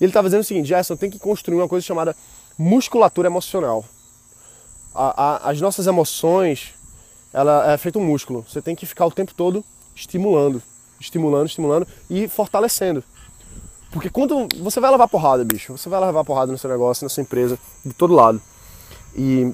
E 0.00 0.04
ele 0.04 0.10
estava 0.10 0.28
dizendo 0.28 0.42
o 0.42 0.44
seguinte, 0.44 0.68
Gerson, 0.68 0.96
tem 0.96 1.10
que 1.10 1.18
construir 1.18 1.56
uma 1.56 1.68
coisa 1.68 1.84
chamada 1.84 2.14
musculatura 2.58 3.28
emocional. 3.28 3.84
A, 4.94 5.24
a, 5.24 5.50
as 5.50 5.60
nossas 5.60 5.86
emoções, 5.86 6.74
ela 7.32 7.72
é 7.72 7.76
feito 7.78 7.98
um 7.98 8.04
músculo. 8.04 8.44
Você 8.48 8.62
tem 8.62 8.74
que 8.74 8.86
ficar 8.86 9.06
o 9.06 9.10
tempo 9.10 9.34
todo 9.34 9.64
estimulando, 9.94 10.62
estimulando, 11.00 11.46
estimulando 11.46 11.86
e 12.08 12.28
fortalecendo. 12.28 13.02
Porque 13.90 14.10
quando 14.10 14.48
você 14.60 14.80
vai 14.80 14.90
levar 14.90 15.08
porrada, 15.08 15.44
bicho, 15.44 15.76
você 15.76 15.88
vai 15.88 16.00
levar 16.00 16.24
porrada 16.24 16.52
no 16.52 16.58
seu 16.58 16.68
negócio, 16.68 17.04
na 17.04 17.08
sua 17.08 17.22
empresa, 17.22 17.58
de 17.84 17.92
todo 17.94 18.14
lado. 18.14 18.40
E 19.14 19.52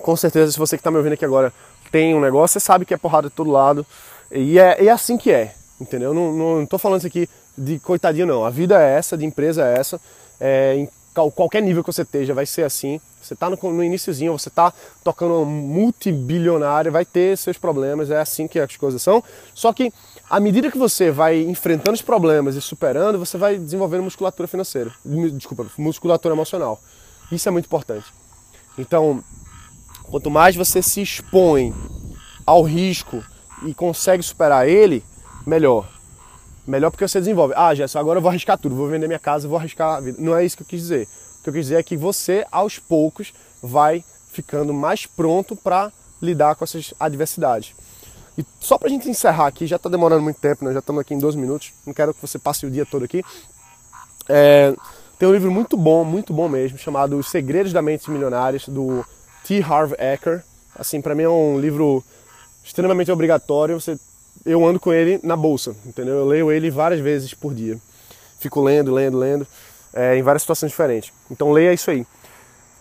com 0.00 0.14
certeza, 0.14 0.52
se 0.52 0.58
você 0.58 0.76
que 0.76 0.80
está 0.80 0.90
me 0.90 0.98
ouvindo 0.98 1.14
aqui 1.14 1.24
agora 1.24 1.52
tem 1.90 2.14
um 2.14 2.20
negócio, 2.20 2.60
você 2.60 2.64
sabe 2.64 2.84
que 2.84 2.94
é 2.94 2.96
porrada 2.96 3.28
de 3.28 3.34
todo 3.34 3.50
lado. 3.50 3.84
E 4.30 4.58
é, 4.58 4.84
é 4.84 4.90
assim 4.90 5.16
que 5.16 5.30
é, 5.30 5.54
entendeu? 5.80 6.12
Não, 6.12 6.32
não, 6.32 6.58
não 6.60 6.66
tô 6.66 6.78
falando 6.78 6.98
isso 6.98 7.06
aqui 7.06 7.28
de 7.56 7.78
coitadinho, 7.78 8.26
não. 8.26 8.44
A 8.44 8.50
vida 8.50 8.80
é 8.80 8.98
essa, 8.98 9.16
de 9.16 9.24
empresa 9.24 9.64
é 9.64 9.78
essa. 9.78 10.00
É, 10.38 10.76
em 10.76 10.88
qualquer 11.30 11.62
nível 11.62 11.82
que 11.82 11.92
você 11.92 12.02
esteja, 12.02 12.34
vai 12.34 12.44
ser 12.44 12.64
assim. 12.64 13.00
Você 13.22 13.34
está 13.34 13.48
no, 13.48 13.56
no 13.56 13.82
iníciozinho, 13.82 14.38
você 14.38 14.48
está 14.48 14.72
tocando 15.02 15.34
uma 15.34 15.46
multibilionária, 15.46 16.90
vai 16.90 17.04
ter 17.04 17.36
seus 17.36 17.56
problemas, 17.56 18.10
é 18.10 18.20
assim 18.20 18.46
que 18.46 18.58
as 18.58 18.76
coisas 18.76 19.02
são. 19.02 19.24
Só 19.54 19.72
que 19.72 19.92
à 20.28 20.40
medida 20.40 20.70
que 20.70 20.78
você 20.78 21.10
vai 21.10 21.40
enfrentando 21.42 21.94
os 21.94 22.02
problemas 22.02 22.56
e 22.56 22.60
superando, 22.60 23.18
você 23.18 23.38
vai 23.38 23.58
desenvolvendo 23.58 24.02
musculatura 24.02 24.48
financeira. 24.48 24.92
Desculpa, 25.32 25.66
musculatura 25.78 26.34
emocional. 26.34 26.80
Isso 27.30 27.48
é 27.48 27.52
muito 27.52 27.66
importante. 27.66 28.06
Então, 28.78 29.22
quanto 30.04 30.30
mais 30.30 30.56
você 30.56 30.82
se 30.82 31.00
expõe 31.00 31.74
ao 32.44 32.62
risco 32.62 33.22
e 33.64 33.72
consegue 33.72 34.22
superar 34.22 34.68
ele, 34.68 35.02
melhor. 35.46 35.88
Melhor 36.66 36.90
porque 36.90 37.06
você 37.06 37.20
desenvolve. 37.20 37.54
Ah, 37.56 37.74
Gerson, 37.74 37.98
agora 37.98 38.18
eu 38.18 38.22
vou 38.22 38.28
arriscar 38.28 38.58
tudo, 38.58 38.74
vou 38.74 38.88
vender 38.88 39.06
minha 39.06 39.18
casa, 39.18 39.46
vou 39.46 39.56
arriscar 39.56 39.96
a 39.96 40.00
vida. 40.00 40.18
Não 40.20 40.36
é 40.36 40.44
isso 40.44 40.56
que 40.56 40.62
eu 40.62 40.66
quis 40.66 40.80
dizer. 40.80 41.08
O 41.38 41.42
que 41.44 41.50
eu 41.50 41.52
quis 41.54 41.66
dizer 41.66 41.76
é 41.76 41.82
que 41.82 41.96
você, 41.96 42.44
aos 42.50 42.78
poucos, 42.78 43.32
vai 43.62 44.04
ficando 44.32 44.74
mais 44.74 45.06
pronto 45.06 45.54
para 45.54 45.92
lidar 46.20 46.56
com 46.56 46.64
essas 46.64 46.92
adversidades. 46.98 47.74
E 48.38 48.44
só 48.60 48.76
para 48.76 48.88
a 48.88 48.90
gente 48.90 49.08
encerrar 49.08 49.46
aqui, 49.46 49.66
já 49.66 49.76
está 49.76 49.88
demorando 49.88 50.22
muito 50.22 50.38
tempo, 50.38 50.64
né? 50.64 50.72
já 50.72 50.80
estamos 50.80 51.00
aqui 51.00 51.14
em 51.14 51.18
12 51.18 51.38
minutos, 51.38 51.72
não 51.86 51.94
quero 51.94 52.12
que 52.12 52.20
você 52.20 52.38
passe 52.38 52.66
o 52.66 52.70
dia 52.70 52.84
todo 52.84 53.04
aqui. 53.04 53.24
É, 54.28 54.74
tem 55.18 55.28
um 55.28 55.32
livro 55.32 55.50
muito 55.50 55.76
bom, 55.76 56.04
muito 56.04 56.34
bom 56.34 56.48
mesmo, 56.48 56.76
chamado 56.76 57.16
Os 57.16 57.30
Segredos 57.30 57.72
da 57.72 57.80
Mente 57.80 58.10
Milionárias, 58.10 58.68
do 58.68 59.04
T. 59.46 59.62
Harv 59.62 59.92
Eker. 59.98 60.44
Assim, 60.78 61.00
para 61.00 61.14
mim 61.14 61.22
é 61.22 61.28
um 61.28 61.58
livro 61.58 62.04
extremamente 62.62 63.10
obrigatório. 63.10 63.80
Você 63.80 63.98
eu 64.44 64.64
ando 64.64 64.78
com 64.78 64.92
ele 64.92 65.18
na 65.22 65.36
bolsa, 65.36 65.74
entendeu? 65.84 66.14
Eu 66.16 66.26
leio 66.26 66.52
ele 66.52 66.70
várias 66.70 67.00
vezes 67.00 67.32
por 67.34 67.54
dia. 67.54 67.78
Fico 68.38 68.60
lendo, 68.60 68.92
lendo, 68.92 69.18
lendo, 69.18 69.46
é, 69.94 70.16
em 70.16 70.22
várias 70.22 70.42
situações 70.42 70.70
diferentes. 70.70 71.12
Então 71.30 71.50
leia 71.50 71.72
isso 71.72 71.90
aí. 71.90 72.06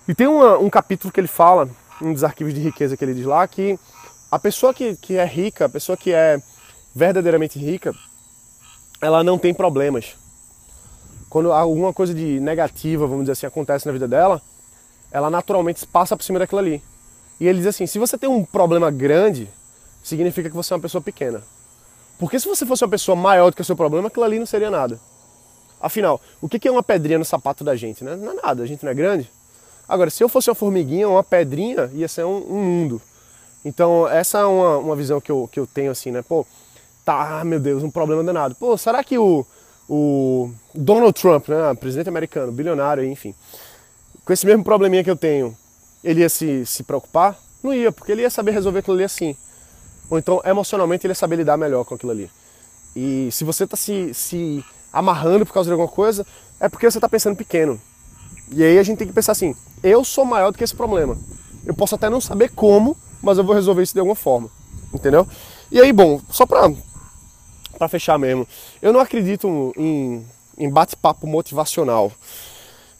E 0.07 0.13
tem 0.13 0.27
uma, 0.27 0.57
um 0.57 0.69
capítulo 0.69 1.11
que 1.11 1.19
ele 1.19 1.27
fala, 1.27 1.69
um 2.01 2.13
dos 2.13 2.23
arquivos 2.23 2.53
de 2.53 2.59
riqueza 2.59 2.95
que 2.95 3.03
ele 3.03 3.13
diz 3.13 3.25
lá, 3.25 3.47
que 3.47 3.79
a 4.35 4.39
pessoa 4.39 4.73
que, 4.73 4.97
que 4.97 5.15
é 5.15 5.25
rica, 5.25 5.63
a 5.63 5.69
pessoa 5.69 5.95
que 5.95 6.11
é 6.11 6.41
verdadeiramente 6.93 7.57
rica, 7.57 7.95
ela 8.99 9.23
não 9.23 9.37
tem 9.37 9.53
problemas. 9.53 10.17
Quando 11.29 11.53
alguma 11.53 11.93
coisa 11.93 12.13
de 12.13 12.37
negativa, 12.41 13.07
vamos 13.07 13.23
dizer 13.23 13.31
assim, 13.31 13.45
acontece 13.45 13.85
na 13.85 13.93
vida 13.93 14.09
dela, 14.09 14.41
ela 15.09 15.29
naturalmente 15.29 15.87
passa 15.87 16.17
por 16.17 16.23
cima 16.23 16.37
daquilo 16.37 16.59
ali. 16.59 16.83
E 17.39 17.47
ele 17.47 17.59
diz 17.59 17.67
assim: 17.67 17.87
se 17.87 17.97
você 17.97 18.17
tem 18.17 18.29
um 18.29 18.43
problema 18.43 18.91
grande, 18.91 19.49
significa 20.03 20.49
que 20.49 20.55
você 20.55 20.73
é 20.73 20.75
uma 20.75 20.81
pessoa 20.81 21.01
pequena. 21.01 21.41
Porque 22.19 22.37
se 22.37 22.45
você 22.45 22.65
fosse 22.65 22.83
uma 22.83 22.91
pessoa 22.91 23.15
maior 23.15 23.51
do 23.51 23.55
que 23.55 23.61
o 23.61 23.65
seu 23.65 23.77
problema, 23.77 24.09
aquilo 24.09 24.25
ali 24.25 24.37
não 24.37 24.45
seria 24.45 24.69
nada. 24.69 24.99
Afinal, 25.79 26.19
o 26.41 26.49
que 26.49 26.67
é 26.67 26.71
uma 26.71 26.83
pedrinha 26.83 27.19
no 27.19 27.25
sapato 27.25 27.63
da 27.63 27.73
gente? 27.77 28.03
Né? 28.03 28.17
Não 28.17 28.31
é 28.31 28.35
nada, 28.35 28.63
a 28.63 28.65
gente 28.65 28.83
não 28.83 28.91
é 28.91 28.93
grande. 28.93 29.31
Agora, 29.87 30.09
se 30.09 30.21
eu 30.21 30.27
fosse 30.27 30.49
uma 30.49 30.55
formiguinha, 30.55 31.07
uma 31.07 31.23
pedrinha, 31.23 31.89
ia 31.93 32.09
ser 32.09 32.25
um, 32.25 32.35
um 32.49 32.61
mundo. 32.61 33.01
Então, 33.65 34.07
essa 34.07 34.37
é 34.37 34.45
uma, 34.45 34.77
uma 34.77 34.95
visão 34.95 35.19
que 35.19 35.31
eu, 35.31 35.49
que 35.51 35.59
eu 35.59 35.65
tenho 35.65 35.91
assim, 35.91 36.11
né? 36.11 36.21
Pô, 36.21 36.45
tá, 37.03 37.43
meu 37.43 37.59
Deus, 37.59 37.81
um 37.81 37.89
problema 37.89 38.23
danado. 38.23 38.53
Pô, 38.53 38.77
será 38.77 39.03
que 39.03 39.17
o, 39.17 39.43
o 39.89 40.51
Donald 40.73 41.19
Trump, 41.19 41.49
né, 41.49 41.73
presidente 41.73 42.07
americano, 42.07 42.51
bilionário, 42.51 43.03
enfim, 43.03 43.33
com 44.23 44.31
esse 44.31 44.45
mesmo 44.45 44.63
probleminha 44.63 45.03
que 45.03 45.09
eu 45.09 45.15
tenho, 45.15 45.57
ele 46.03 46.21
ia 46.21 46.29
se, 46.29 46.63
se 46.63 46.83
preocupar? 46.83 47.39
Não 47.63 47.73
ia, 47.73 47.91
porque 47.91 48.11
ele 48.11 48.21
ia 48.21 48.29
saber 48.29 48.51
resolver 48.51 48.79
aquilo 48.79 48.97
ali 48.97 49.03
assim. 49.03 49.35
Ou 50.11 50.19
então, 50.19 50.39
emocionalmente, 50.45 51.07
ele 51.07 51.11
ia 51.11 51.15
saber 51.15 51.37
lidar 51.37 51.57
melhor 51.57 51.83
com 51.85 51.95
aquilo 51.95 52.11
ali. 52.11 52.29
E 52.95 53.29
se 53.31 53.43
você 53.43 53.63
está 53.63 53.75
se, 53.75 54.13
se 54.13 54.63
amarrando 54.93 55.43
por 55.43 55.53
causa 55.53 55.67
de 55.67 55.71
alguma 55.71 55.89
coisa, 55.89 56.25
é 56.59 56.69
porque 56.69 56.89
você 56.89 56.99
está 56.99 57.09
pensando 57.09 57.35
pequeno. 57.35 57.81
E 58.51 58.63
aí 58.63 58.77
a 58.77 58.83
gente 58.83 58.99
tem 58.99 59.07
que 59.07 59.13
pensar 59.13 59.31
assim: 59.31 59.55
eu 59.81 60.03
sou 60.03 60.23
maior 60.23 60.51
do 60.51 60.57
que 60.57 60.63
esse 60.63 60.75
problema. 60.75 61.17
Eu 61.65 61.73
posso 61.73 61.95
até 61.95 62.09
não 62.09 62.21
saber 62.21 62.49
como, 62.51 62.95
mas 63.21 63.37
eu 63.37 63.43
vou 63.43 63.55
resolver 63.55 63.83
isso 63.83 63.93
de 63.93 63.99
alguma 63.99 64.15
forma. 64.15 64.49
Entendeu? 64.93 65.27
E 65.71 65.79
aí, 65.79 65.91
bom, 65.91 66.21
só 66.29 66.45
para 66.45 66.71
para 67.77 67.89
fechar 67.89 68.17
mesmo, 68.17 68.47
eu 68.81 68.93
não 68.93 69.01
acredito 69.01 69.73
em, 69.77 70.25
em 70.57 70.69
bate-papo 70.69 71.27
motivacional. 71.27 72.11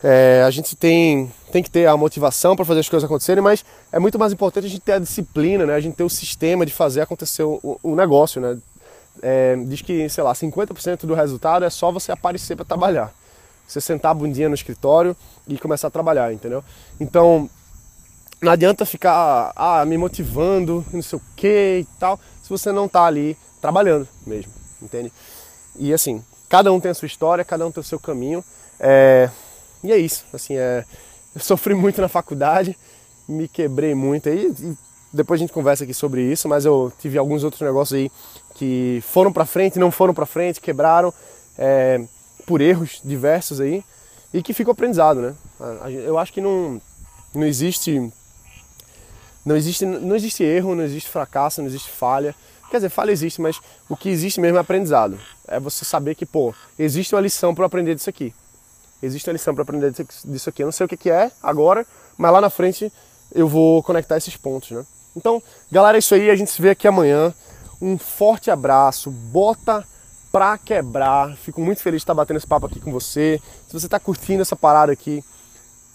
É, 0.03 0.43
a 0.45 0.51
gente 0.51 0.75
tem, 0.75 1.31
tem 1.51 1.63
que 1.63 1.69
ter 1.69 1.87
a 1.87 1.95
motivação 1.97 2.55
para 2.55 2.65
fazer 2.65 2.81
as 2.81 2.89
coisas 2.89 3.05
acontecerem, 3.05 3.41
mas 3.41 3.65
é 3.91 3.97
muito 3.99 4.19
mais 4.19 4.33
importante 4.33 4.65
a 4.65 4.69
gente 4.69 4.81
ter 4.81 4.93
a 4.93 4.99
disciplina, 4.99 5.65
né? 5.65 5.73
a 5.73 5.79
gente 5.79 5.95
ter 5.95 6.03
o 6.03 6.09
sistema 6.09 6.65
de 6.65 6.73
fazer 6.73 7.01
acontecer 7.01 7.43
o, 7.43 7.79
o 7.81 7.95
negócio. 7.95 8.41
Né? 8.41 8.57
É, 9.21 9.55
diz 9.65 9.81
que, 9.81 10.07
sei 10.09 10.23
lá, 10.23 10.33
50% 10.33 11.05
do 11.05 11.13
resultado 11.13 11.65
é 11.65 11.69
só 11.69 11.91
você 11.91 12.11
aparecer 12.11 12.55
para 12.55 12.65
trabalhar. 12.65 13.13
Você 13.67 13.81
sentar 13.81 14.11
a 14.11 14.13
bundinha 14.13 14.47
no 14.47 14.53
escritório 14.53 15.15
e 15.47 15.57
começar 15.57 15.87
a 15.87 15.91
trabalhar, 15.91 16.31
entendeu? 16.31 16.63
Então, 16.99 17.49
não 18.41 18.51
adianta 18.51 18.85
ficar 18.85 19.51
ah, 19.55 19.83
me 19.85 19.97
motivando, 19.97 20.85
não 20.91 21.01
sei 21.01 21.17
o 21.17 21.21
que 21.35 21.79
e 21.81 21.87
tal, 21.99 22.19
se 22.41 22.49
você 22.49 22.71
não 22.71 22.85
está 22.85 23.05
ali 23.05 23.37
trabalhando 23.61 24.07
mesmo, 24.25 24.51
entende? 24.81 25.11
E 25.77 25.93
assim, 25.93 26.23
cada 26.47 26.71
um 26.71 26.79
tem 26.79 26.91
a 26.91 26.93
sua 26.93 27.07
história, 27.07 27.43
cada 27.43 27.65
um 27.65 27.71
tem 27.71 27.81
o 27.81 27.83
seu 27.83 27.99
caminho. 27.99 28.43
É, 28.79 29.29
e 29.83 29.91
é 29.91 29.97
isso, 29.97 30.25
assim, 30.33 30.55
é, 30.55 30.85
eu 31.33 31.41
sofri 31.41 31.73
muito 31.75 32.01
na 32.01 32.07
faculdade, 32.07 32.77
me 33.27 33.47
quebrei 33.47 33.95
muito 33.95 34.29
aí, 34.29 34.53
depois 35.11 35.39
a 35.39 35.43
gente 35.43 35.53
conversa 35.53 35.83
aqui 35.83 35.93
sobre 35.93 36.21
isso, 36.21 36.47
mas 36.49 36.65
eu 36.65 36.91
tive 36.99 37.17
alguns 37.17 37.43
outros 37.43 37.61
negócios 37.61 37.97
aí 37.97 38.11
que 38.55 39.01
foram 39.07 39.31
para 39.31 39.45
frente, 39.45 39.79
não 39.79 39.89
foram 39.89 40.13
para 40.13 40.25
frente, 40.25 40.59
quebraram 40.59 41.13
é, 41.57 42.01
por 42.45 42.61
erros 42.61 43.01
diversos 43.03 43.61
aí 43.61 43.83
e 44.33 44.43
que 44.43 44.53
ficou 44.53 44.73
aprendizado, 44.73 45.21
né? 45.21 45.33
Eu 46.05 46.17
acho 46.17 46.33
que 46.33 46.41
não, 46.41 46.81
não 47.33 47.45
existe 47.45 48.11
não 49.45 49.55
existe 49.55 49.85
não 49.85 50.15
existe 50.15 50.43
erro, 50.43 50.75
não 50.75 50.83
existe 50.83 51.09
fracasso, 51.09 51.61
não 51.61 51.67
existe 51.67 51.89
falha. 51.89 52.35
Quer 52.69 52.77
dizer, 52.77 52.89
falha 52.89 53.11
existe, 53.11 53.39
mas 53.39 53.59
o 53.87 53.95
que 53.95 54.09
existe 54.09 54.41
mesmo 54.41 54.57
é 54.57 54.61
aprendizado. 54.61 55.19
É 55.47 55.59
você 55.59 55.85
saber 55.85 56.15
que, 56.15 56.25
pô, 56.25 56.53
existe 56.79 57.13
uma 57.13 57.21
lição 57.21 57.53
para 57.53 57.65
aprender 57.65 57.93
disso 57.93 58.09
aqui. 58.09 58.33
existe 59.03 59.29
uma 59.29 59.33
lição 59.33 59.53
para 59.53 59.61
aprender 59.61 59.93
disso 60.25 60.49
aqui. 60.49 60.63
Eu 60.63 60.67
não 60.67 60.71
sei 60.71 60.85
o 60.85 60.89
que 60.89 61.09
é 61.09 61.31
agora, 61.43 61.85
mas 62.17 62.31
lá 62.33 62.41
na 62.41 62.49
frente 62.49 62.91
eu 63.33 63.47
vou 63.47 63.83
conectar 63.83 64.17
esses 64.17 64.35
pontos, 64.35 64.71
né? 64.71 64.83
Então, 65.15 65.41
galera, 65.71 65.97
é 65.97 65.99
isso 65.99 66.13
aí. 66.15 66.29
A 66.29 66.35
gente 66.35 66.51
se 66.51 66.61
vê 66.61 66.71
aqui 66.71 66.87
amanhã. 66.87 67.33
Um 67.81 67.97
forte 67.97 68.49
abraço. 68.49 69.11
Bota 69.11 69.85
pra 70.31 70.57
quebrar. 70.57 71.35
Fico 71.37 71.61
muito 71.61 71.81
feliz 71.81 71.99
de 71.99 72.03
estar 72.03 72.13
batendo 72.13 72.37
esse 72.37 72.47
papo 72.47 72.65
aqui 72.65 72.79
com 72.79 72.91
você. 72.91 73.39
Se 73.67 73.73
você 73.73 73.85
está 73.85 73.99
curtindo 73.99 74.41
essa 74.41 74.55
parada 74.55 74.91
aqui, 74.91 75.23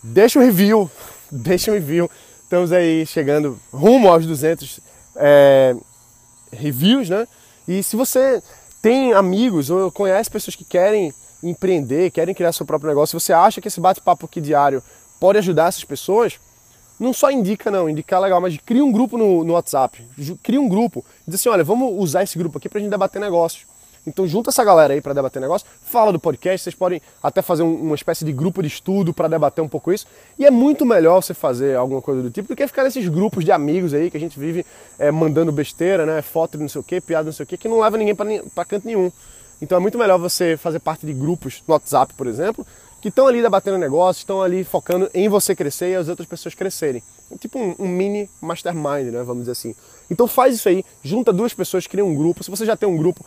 deixa 0.03 0.39
um 0.39 0.43
review. 0.43 0.91
Deixa 1.33 1.71
um 1.71 1.75
review. 1.75 2.11
Estamos 2.51 2.73
aí 2.73 3.07
chegando 3.07 3.61
rumo 3.73 4.09
aos 4.09 4.27
200 4.27 4.81
é, 5.15 5.77
reviews, 6.51 7.09
né? 7.09 7.29
E 7.69 7.81
se 7.81 7.95
você 7.95 8.43
tem 8.83 9.13
amigos 9.13 9.71
ou 9.71 9.89
conhece 9.93 10.29
pessoas 10.29 10.57
que 10.57 10.65
querem 10.65 11.15
empreender, 11.45 12.11
querem 12.11 12.35
criar 12.35 12.51
seu 12.51 12.67
próprio 12.67 12.89
negócio, 12.89 13.21
você 13.21 13.33
acha 13.33 13.61
que 13.61 13.69
esse 13.69 13.81
bate-papo 13.81 14.27
aqui 14.27 14.41
diário 14.41 14.83
pode 15.21 15.39
ajudar 15.39 15.69
essas 15.69 15.85
pessoas, 15.85 16.41
não 16.99 17.13
só 17.13 17.31
indica 17.31 17.71
não, 17.71 17.89
indicar 17.89 18.21
legal, 18.21 18.41
mas 18.41 18.59
cria 18.67 18.85
um 18.85 18.91
grupo 18.91 19.17
no, 19.17 19.45
no 19.45 19.53
WhatsApp, 19.53 20.05
cria 20.43 20.61
um 20.61 20.69
grupo, 20.69 21.05
diz 21.25 21.37
assim, 21.37 21.49
olha, 21.51 21.63
vamos 21.63 21.95
usar 22.03 22.25
esse 22.25 22.37
grupo 22.37 22.59
aqui 22.59 22.69
pra 22.69 22.81
gente 22.81 22.91
debater 22.91 23.23
negócios. 23.23 23.70
Então 24.07 24.27
junta 24.27 24.51
essa 24.51 24.65
galera 24.65 24.95
aí 24.95 25.01
para 25.01 25.13
debater 25.13 25.41
negócio, 25.41 25.67
fala 25.83 26.13
do 26.13 26.19
podcast, 26.19 26.65
vocês 26.65 26.75
podem 26.75 27.03
até 27.23 27.43
fazer 27.43 27.63
um, 27.63 27.75
uma 27.75 27.95
espécie 27.95 28.25
de 28.25 28.33
grupo 28.33 28.63
de 28.63 28.69
estudo 28.69 29.13
para 29.13 29.29
debater 29.29 29.63
um 29.63 29.69
pouco 29.69 29.93
isso. 29.93 30.07
E 30.39 30.47
é 30.47 30.51
muito 30.51 30.87
melhor 30.87 31.23
você 31.23 31.35
fazer 31.35 31.77
alguma 31.77 32.01
coisa 32.01 32.23
do 32.23 32.31
tipo 32.31 32.49
do 32.49 32.57
que 32.57 32.67
ficar 32.67 32.85
nesses 32.85 33.07
grupos 33.09 33.45
de 33.45 33.53
amigos 33.53 33.93
aí 33.93 34.11
que 34.11 34.17
a 34.17 34.21
gente 34.21 34.39
vive 34.39 34.65
é, 34.99 35.11
mandando 35.11 35.53
besteira, 35.53 36.07
né? 36.07 36.23
Foto 36.23 36.57
de 36.57 36.63
não 36.63 36.69
sei 36.69 36.81
o 36.81 36.85
que, 36.85 37.01
piada 37.01 37.25
não 37.25 37.33
sei 37.33 37.45
o 37.45 37.47
que, 37.47 37.57
que 37.57 37.69
não 37.69 37.81
leva 37.81 37.97
ninguém 37.97 38.15
para 38.15 38.65
canto 38.65 38.87
nenhum. 38.87 39.13
Então 39.61 39.77
é 39.77 39.81
muito 39.81 39.99
melhor 39.99 40.19
você 40.19 40.57
fazer 40.57 40.79
parte 40.79 41.05
de 41.05 41.13
grupos 41.13 41.63
no 41.69 41.75
WhatsApp, 41.75 42.15
por 42.15 42.27
exemplo, 42.27 42.67
que 43.01 43.09
estão 43.09 43.27
ali 43.27 43.43
debatendo 43.43 43.79
negócios, 43.79 44.23
estão 44.23 44.43
ali 44.43 44.65
focando 44.65 45.11
em 45.13 45.29
você 45.29 45.55
crescer 45.55 45.91
e 45.91 45.95
as 45.95 46.09
outras 46.09 46.29
pessoas 46.29 46.55
crescerem. 46.55 47.03
É 47.31 47.37
tipo 47.37 47.59
um, 47.59 47.75
um, 47.79 47.89
mini 47.89 48.29
mastermind, 48.41 49.13
né? 49.13 49.23
Vamos 49.23 49.43
dizer 49.43 49.53
assim. 49.53 49.75
Então 50.11 50.27
faz 50.27 50.55
isso 50.55 50.69
aí, 50.69 50.85
junta 51.03 51.33
duas 51.33 51.55
pessoas, 51.55 51.87
cria 51.87 52.05
um 52.05 52.15
grupo. 52.15 52.43
Se 52.43 52.51
você 52.51 52.67
já 52.67 52.77
tem 52.77 52.89
um 52.89 52.97
grupo, 52.97 53.25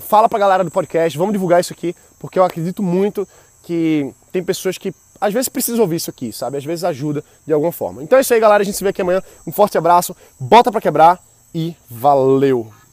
fala 0.00 0.28
pra 0.28 0.38
galera 0.38 0.64
do 0.64 0.70
podcast, 0.70 1.16
vamos 1.16 1.32
divulgar 1.32 1.60
isso 1.60 1.72
aqui, 1.72 1.94
porque 2.18 2.38
eu 2.38 2.44
acredito 2.44 2.82
muito 2.82 3.26
que 3.62 4.12
tem 4.30 4.42
pessoas 4.42 4.78
que 4.78 4.92
às 5.20 5.32
vezes 5.32 5.48
precisam 5.48 5.80
ouvir 5.82 5.96
isso 5.96 6.10
aqui, 6.10 6.32
sabe? 6.32 6.58
Às 6.58 6.64
vezes 6.64 6.84
ajuda 6.84 7.24
de 7.46 7.52
alguma 7.52 7.72
forma. 7.72 8.02
Então 8.02 8.18
é 8.18 8.20
isso 8.20 8.34
aí, 8.34 8.40
galera. 8.40 8.62
A 8.62 8.64
gente 8.64 8.76
se 8.76 8.84
vê 8.84 8.90
aqui 8.90 9.00
amanhã. 9.00 9.22
Um 9.46 9.52
forte 9.52 9.78
abraço, 9.78 10.14
bota 10.38 10.70
pra 10.70 10.80
quebrar 10.80 11.18
e 11.54 11.74
valeu! 11.88 12.83